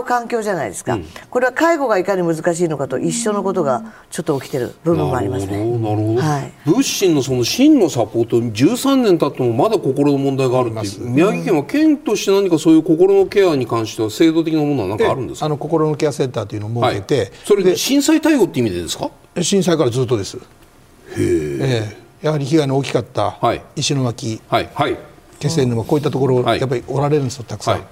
[0.00, 0.98] う環境じゃないですか、
[1.30, 5.58] これは介護がいかに難しいのかと一緒のことがちょっと起きてる部分もありますね。
[5.58, 11.10] なるほど、はい、物心のその真のサポート13年経ってもまだ心の問題があるっていう。
[11.10, 15.46] 宮城県は県として何かそういう心のケアに関しては制度的なものは何かあるんですか？
[15.46, 19.10] あの心のケアセンターというのを設けて、はい、それで震災対応って意味でですか？
[19.42, 20.36] 震災からずっとです。
[20.36, 20.40] へ
[21.18, 23.38] えやはり被害の大きかった
[23.76, 24.96] 石巻、はいはい、
[25.38, 27.86] 気仙沼こういったところ、やっぱりおられるんですよたくさん。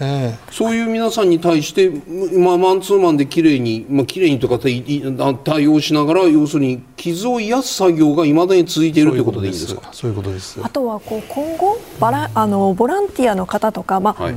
[0.00, 1.88] えー、そういう皆さんに対して、
[2.36, 9.82] まあ、マンツーマンできれいに、まあ綺麗にとか対応しながら要するに傷を癒す作業がいまだに続いているということでいいんですか？
[9.92, 10.58] そういうことです。
[10.64, 14.34] あとはこう今後バラあのボランティアの方とか、まあ、はい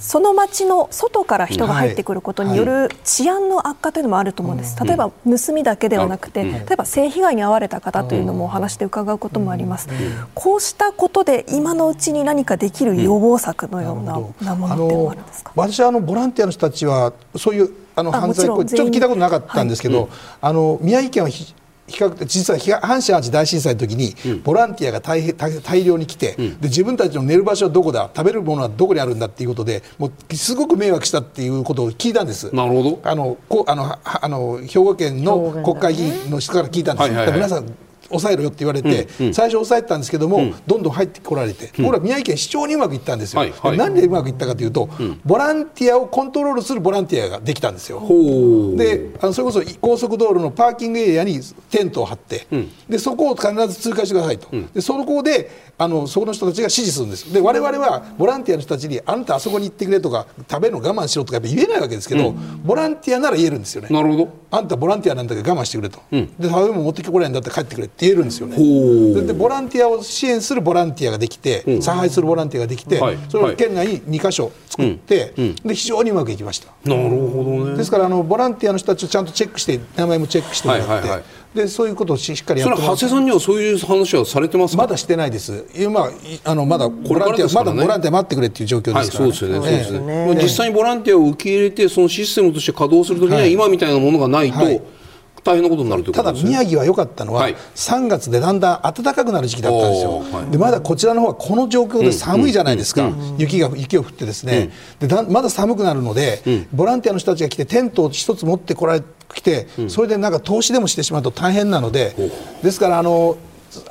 [0.00, 9.88] その町の外から人が入ってくることによる治安の悪化というのもあると思うんです、例えば盗みだけではなくて、例えば性被害に遭われた方というのもお話で伺うこともあります、
[10.34, 14.14] こうしたことで今のうちに何かできる予防策のような,、
[14.54, 15.52] ものってあるんですか？
[15.54, 20.08] 私はあのボランティアの人たちはそういうあの犯罪行為ちょっと聞いたことなかったんですけど、
[20.40, 21.28] あの宮城県は
[21.90, 24.14] 比較的実は阪神・淡路大震災の時に、
[24.44, 32.54] ボランティアが大大量に来て、で自分たちの寝る場所はどこだ食べるものはどこにあるんだっていうことでもうすごく迷惑したっていうことを聞いたんです。
[32.54, 33.00] なるほど。
[33.02, 37.66] あのこあのあの兵庫県の国会議員の人から聞いたんです、はいはいはい、皆さん
[38.10, 48.00] 抑えろよって言われて、うんうん、最初抑えてたんですけども、うん、どんどん入ってこられて、うん、僕ら宮城県市長にうまくいったんですよ、はいはい、なんでうまくいったかというと、うん、ボランティアをコントロールするボランティアができたんですよ。
[48.76, 51.40] であのそれこそ高速道路のパーキングエリアに
[51.70, 52.46] テントを張って、
[52.88, 63.88] でそこを必ず通過してくださいと、でそこであのそこの人たちが指示するんですで我々はボランティアの人たちにあなたあそこに行ってくれとか食べるの我慢しろとかやっぱ言えないわけですけど、うん、ボランティアなら言えるんですよね。
[63.90, 68.56] なるほどあんたボランティアなんだから我慢してくれと、うん、で食べ物持ってきてこれないんだって帰ってくれって言えるんですよね。
[69.26, 75.32] でボランティアを支援するボランティアができて、うん、参拝するボランティアができて、はい、それを県内に2か所作って、
[75.64, 76.72] で非常にうまくいきました。
[76.84, 77.76] なるほどね。
[77.76, 81.24] ですからあのボランティアの人たちをちゃんとチェックして名前もチェックしてもらって、はいはいはい
[81.54, 85.66] でそういうことをしっかりやってそれ長谷さんにはそういう話はされてますまだしてないです。
[85.76, 86.08] 今
[86.44, 90.34] あのまだボランティア、ね、まだボランティア待ってくれっていう状況ですから、ねはい、そうですよね。
[90.34, 90.42] ね。
[90.42, 94.58] 実際にボランティアを受け入れてそのシステムとして稼働するときには、今みたいなものがないと。
[94.58, 94.80] はい
[95.44, 103.30] 大変なことになるただ宮城は良かったのは、はい、3月でだんだん暖かくなる時期だったんですよ、はい、でまだこちらの方はこの状況で寒いじゃないですか、うん。
[103.32, 104.70] うん、雪が雪を降ってですね、
[105.00, 112.14] うん、でだまだ寒くなるので、ボランティアの人たちが来てテントを一つ持ってこられ来て、それでなんか投資でもしてしまうと大変なので、
[112.62, 113.36] ですからあの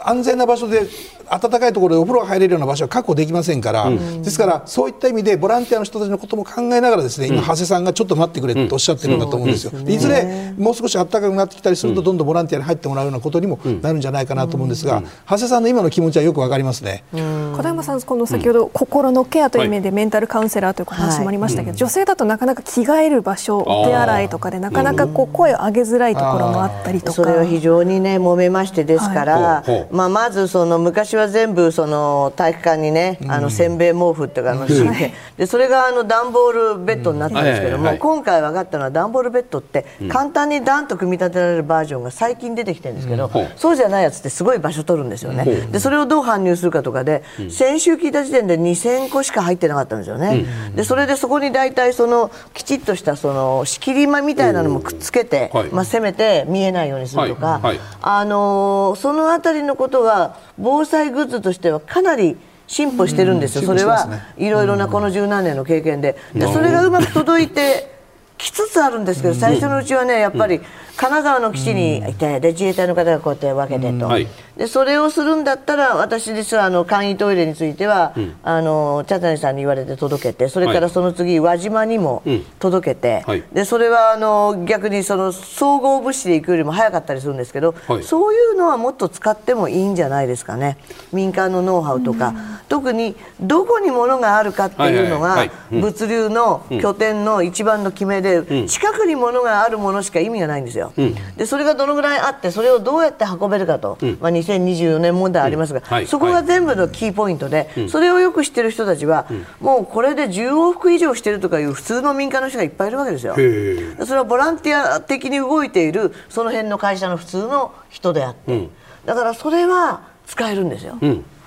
[0.03, 0.87] 安全な場所で
[1.30, 9.71] 暖かいところでお風呂が入れるような場所は確保できませんから、うん、ですからそういった意味でボランティアの人たちのことも考えながらですね、今、長谷さんがちょっと待ってくれとおっしゃってるんだと思うんですよ。
[9.88, 17.03] いずれもう少し暖かくなってきたりすると、どんどんボランティアに入ってもらうようなことにもなるんじゃないかなと思うんですが、長谷さんの今の気持ちはよくわかりますね。
[17.13, 27.13] 小山さん、この先ほど、心のケアという意味でメンタルカウンセラーという話もありましたけど、女性だとなかなか着替える場所、お手洗いとかでなかなかこう声を上げづらいところもあったりとか。
[27.13, 45.45] それは非常にね揉めましてですから、まあまずその昔は全部そのの体育館にねあのせんべい毛布っていうかあの敷いて、でそれがあの段ボールベッドになったんですけども、今回分かったのは段ボールベッドって簡単に段と組み立てられるバージョンが最近出てきてるんですけど、そうじゃないやつってすごい場所取るんですよね。
[45.72, 50.45] でそれをどう搬入するかとかで、先週聞いた時点で2000個しか入ってなかったんですよね。
[50.76, 57.61] でそれでそこに大体そのきちっとしたその仕切り間みたいなのもくっつけて、まあせめて見えないようにするとか、
[58.01, 62.38] あのそのあたりのことが防災グッズとしてはかなり
[62.68, 64.07] 進歩してるんですよ、それは
[64.38, 66.16] いろいろなこの十何年の経験で。
[66.34, 67.91] でそれがうまく届いて
[68.38, 70.62] きつつあるんですけど最初のうちはねやっぱり
[70.99, 74.27] 金沢の基地にいてで自衛隊の方がこうやって分けてと、はい、
[74.57, 82.21] でそれをするんだったら私実はあの簡易トイレについては、うん、あの茶谷さんに言われて届けてそれからその次輪島にも
[82.59, 90.77] 届けて、はい、でそれはあの逆にその総合物資で行くよりも早かったりするんですけど、はい、そういうのはもっと使ってもいいんじゃないですかね。
[91.13, 92.35] 民間のノウハウとか、うん、
[92.67, 100.88] 特にどこに物があるかっていうのが物流の拠点の一番の決めで、近くに物があるものしか意味がないんですよ。
[100.97, 109.27] うん、でそれがどのぐらいあってそれをどうやって運べるかと、うん、まあ、2024年問題ありますが、はい、そこが全部のキーポイントで、それをよく知ってる人たちは、
[109.59, 113.33] もうこれで10往復以上してるとかいう普通の民間の人がいっぱいいるわけですよ。
[113.33, 118.69] それはボランティア的に動いているその辺の会社の普通の人であって、
[119.05, 120.97] だからそれは使えるんですよ。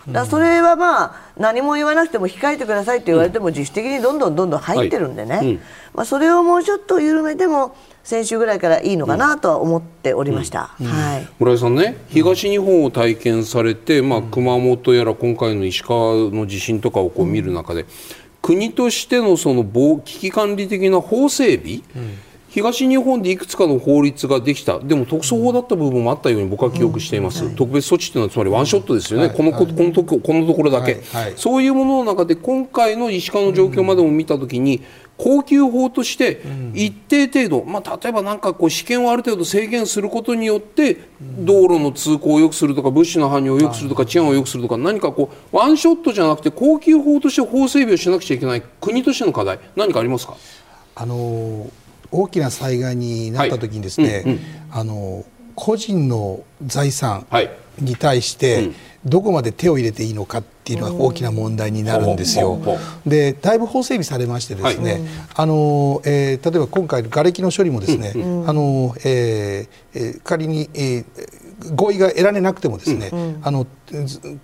[0.09, 5.61] だそれはまあ何も言わなくても控えてくださいって言われても自主的にどんどんどんどん入ってるんでね、
[5.95, 10.87] まあ、それをもうちょっと緩めても先週ぐらいからいいのかなとは思っておりました、うん。
[10.87, 17.87] うん、はい、村井さんね東日本を体験されて、まあ、熊本やら今回の石川の地震とかをこう見る中で、
[18.43, 21.83] 国としてのその危機管理的な法整備、
[22.53, 24.79] 東日本でいくつかの法律ができた。
[24.79, 34.83] でも特措法だった部分もあったように僕は記憶しています、うんはい、特別措置というのはつまりワンショットですよね、はい、このこのとここのところだけ、はい、そういうものの中で今回の石川の状況までも見たときに、
[35.17, 36.43] 高級法として
[36.75, 40.99] 一定程度、まあ、例えばなんかこう試験をある程度制限することによって
[41.39, 50.37] 道路の通行を良くするとか物資の搬入を良くするとか治安を良くするとか何かこうワンショットじゃなくて高級法として法整備をしなくちゃいけない国としての課題何かありますか？
[50.97, 51.82] あのー
[52.13, 54.23] 大きな災害になった時にですね、はい。
[54.23, 54.41] うんうん、
[54.71, 57.27] あの個人の財産
[57.79, 58.71] に対して
[59.05, 62.59] どこまで手を入れていいのかっていうのが大きな問題になるんですよ。
[63.07, 65.03] でだいぶ法整備されましてですね、はい、
[65.35, 71.42] あのえー、例えば今回瓦礫の処理もですね、うん、あのえー、仮に、えー
[71.75, 73.67] 合意が得られなくてもですね、うん、あの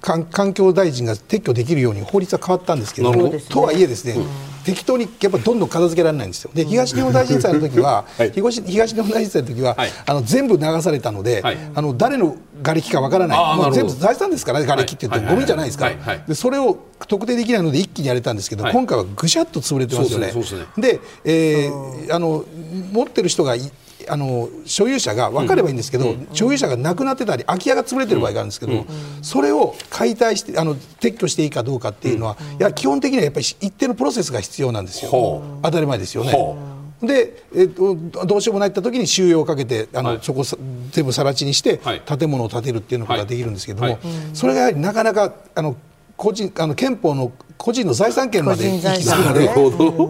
[0.01, 4.27] 環境大臣が撤去できるように法律は変わったんですけども、とはいえですね、うん。
[4.64, 6.51] 適当にやっぱどんどん片付けられないんですよ。
[6.55, 15.91] で東日本大震災の時は、はい、東東日本大震災の時は、はい、あの全部流されたので、はい、あの誰の瓦礫かわからない、もう全部財産ですからね、瓦礫って言ってゴミじゃないですか。
[16.27, 20.33] でそれを特定できないので一気にやれたんですけど、今回はぐしゃっと潰れてますよね。
[20.77, 22.45] で、えー、あの
[22.93, 23.57] 持ってる人が
[24.09, 28.86] あの所有者が分かればいいんですけど、うん、所有者がなくなってたり空き家が潰れてる場合があるんですけど、うん、
[29.22, 35.11] それを解体してあの撤去していいかどうかっていうのは、うん、いや基本的にはやっぱり一定のプロセスが必要なんですよ、
[35.62, 36.32] 当たり前ですよね。
[37.00, 37.94] で、えっと、
[38.26, 40.42] どうしようもないった時に収容をかけてあの、はい、そこ
[40.90, 43.98] 全部更地にして、はい、建物を建てるっていうのができるんですけども、はい、
[44.34, 45.76] それがやはりなかなかあの
[46.16, 49.48] 個人あの憲法の個人の財産権まで行き着くので、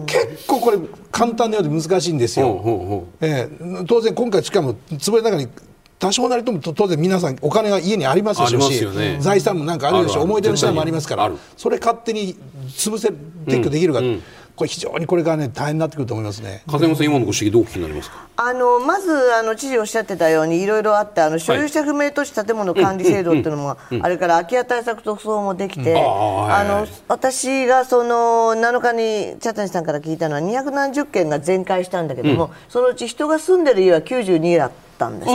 [0.05, 0.77] 結構これ
[1.11, 3.07] 簡単なようで難しいんですよ。
[3.19, 5.49] えー、当然今回しかも潰れの中に
[5.97, 10.21] 多少なりとも当然皆さんお金が家にありますし、ね、財産もなんかあるでしょ。
[10.21, 11.31] う思い出の品もありますから。
[11.57, 12.37] それ勝手に
[12.67, 14.23] 潰せ撤去できるか、うんうん
[14.59, 16.63] これ非常にこれからね大変になってくると思いますね。
[16.69, 18.27] 風山さん今のご指摘どうお聞きになりますか？
[18.35, 35.09] あのまずあの知事おっしゃってたようにいろいろあってあの所有者不明都市建物管理制度っていうのも、あれから空き家対策特措もできて、あの私がその7日に茶谷さんから聞いたのは2何十件が全壊したんだけども、そのうち人が住んでる家は92だった。
[35.09, 35.31] んです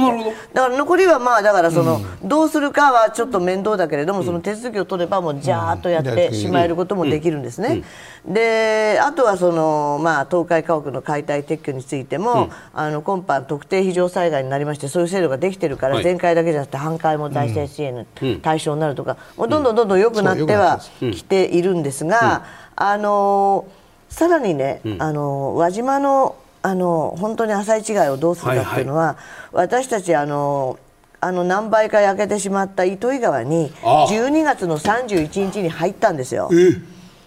[0.53, 7.83] だから残りはまあだからその、うん、どうするかはちょっと面倒だけれども、うん、その手続きを取ればもうジャーっとやってしまえることもできるんですね。
[8.27, 18.07] であとはその、まあ、東海家屋の解体撤去についても、あの今般特定非常災害になりましてそういう制度ができてるから、全壊だけじゃなくて半壊も財政支援の
[18.41, 22.45] 対象になるとか、もうどんどんどんどん良くなってはきているんですが、
[22.77, 23.67] あの
[24.09, 26.37] さらにね、あの輪島の
[26.67, 30.79] あの本当に浅い違いをどうするかっていうのは、はいはい、私たちあの
[31.21, 36.51] あの何倍か焼けてしまった糸魚川に12月の31日に入ったんですよ、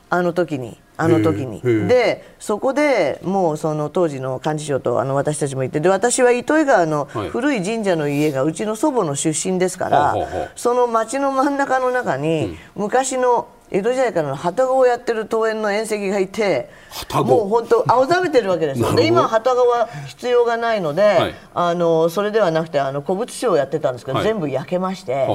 [0.09, 0.79] あの時に。
[0.97, 1.61] あの時に。
[1.87, 10.15] でそこでもうその当時の幹事長とあの私たちもいてで私は糸魚川の古い神社の家がうちの祖母の出身ですから、
[10.55, 16.69] その町の真ん中の中に昔の江戸時代からの旅籠をやってる桃園の縁石がいて
[17.13, 18.93] もう本当青ざめてるわけですよ。
[18.95, 25.27] で今は旅籠は必要がないので、はい、あのそれではなくてあの古物商をやってたんですけど、はい、全部焼けまして、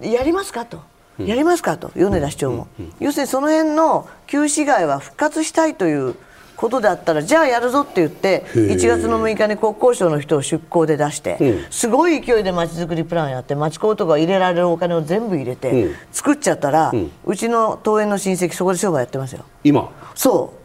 [0.00, 0.78] やりますかと。
[1.18, 2.66] やりますかと米田市長も、
[2.98, 6.14] 要するにその辺の旧市街は復活したいという
[6.60, 16.92] ことだったらじゃあやるぞって言って1月の6日に国交省の人を出向で出して、すごい勢いでまちづくりプランやって町工とか入れられるお金を全部入れて、作っちゃったら、
[17.24, 20.59] うちの東園の親戚そこで商売やってますよ今そう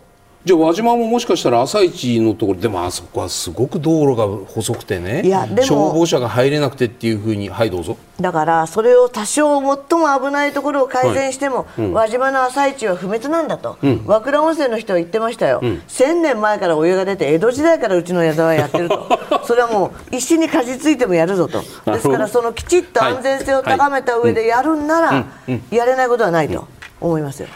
[0.46, 5.24] じゃあ輪島ももしかしたら朝市のところでもあそこはすごく道路が細くてね。
[5.26, 5.62] いやでも。
[5.64, 7.98] 消防車が入れなくてっていうふうにはいどうぞ。
[8.22, 11.82] だからそれを多少最も危ないところを改善しても、はい。
[11.86, 19.10] うん、輪島の朝市は不滅なんだと、うん、和倉温泉の人は言ってましたよ、うん、1000年前からお湯が出て江戸時代からうちの矢沢はやってると。
[19.46, 21.64] それはもう石にかじついてもやるぞと。
[21.92, 25.26] ですからそのきちっと安全性を高めた上でやるんなら、
[25.72, 26.68] やれないことはないと
[27.02, 27.48] 思いますよ。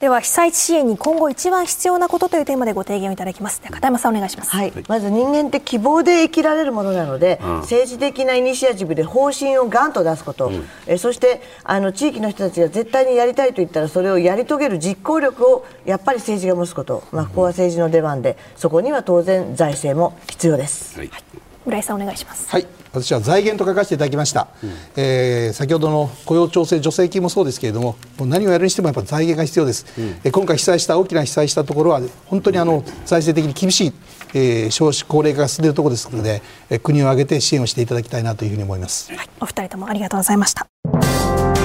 [0.00, 3.60] では被災地支援に今後一番必要なことというテーマでご提言をいただきます。
[3.60, 21.10] 片山さんお願いします、はい、まず人間って希望で生きられるものなので、うん、政治的なイニシアチブで方針をガンと出すこと、うん、えそしてあの地域の人たちが絶対にやりたいと言ったらそれをやり遂げる実行力をやっぱり政治が持つこと、まあ、ここは政治の出番でそこには当然財政も必要です、はい、
[21.66, 22.48] 村井さんお願いします。
[22.48, 33.92] はい私は財源と書かせていただきました、うん、えー、先ほどの雇用調整助成金もそうですけれどももう何をやるにしてもやっぱ財源が必要です、うん、え今回被災した大きな被災したところは本当にあの財政的に厳しい、
[34.34, 41.57] えー、少子高齢化が進んでいるところですので、え国を挙げて支援をしていただきたいなというふうに思います、はい、お二人ともありがとうございました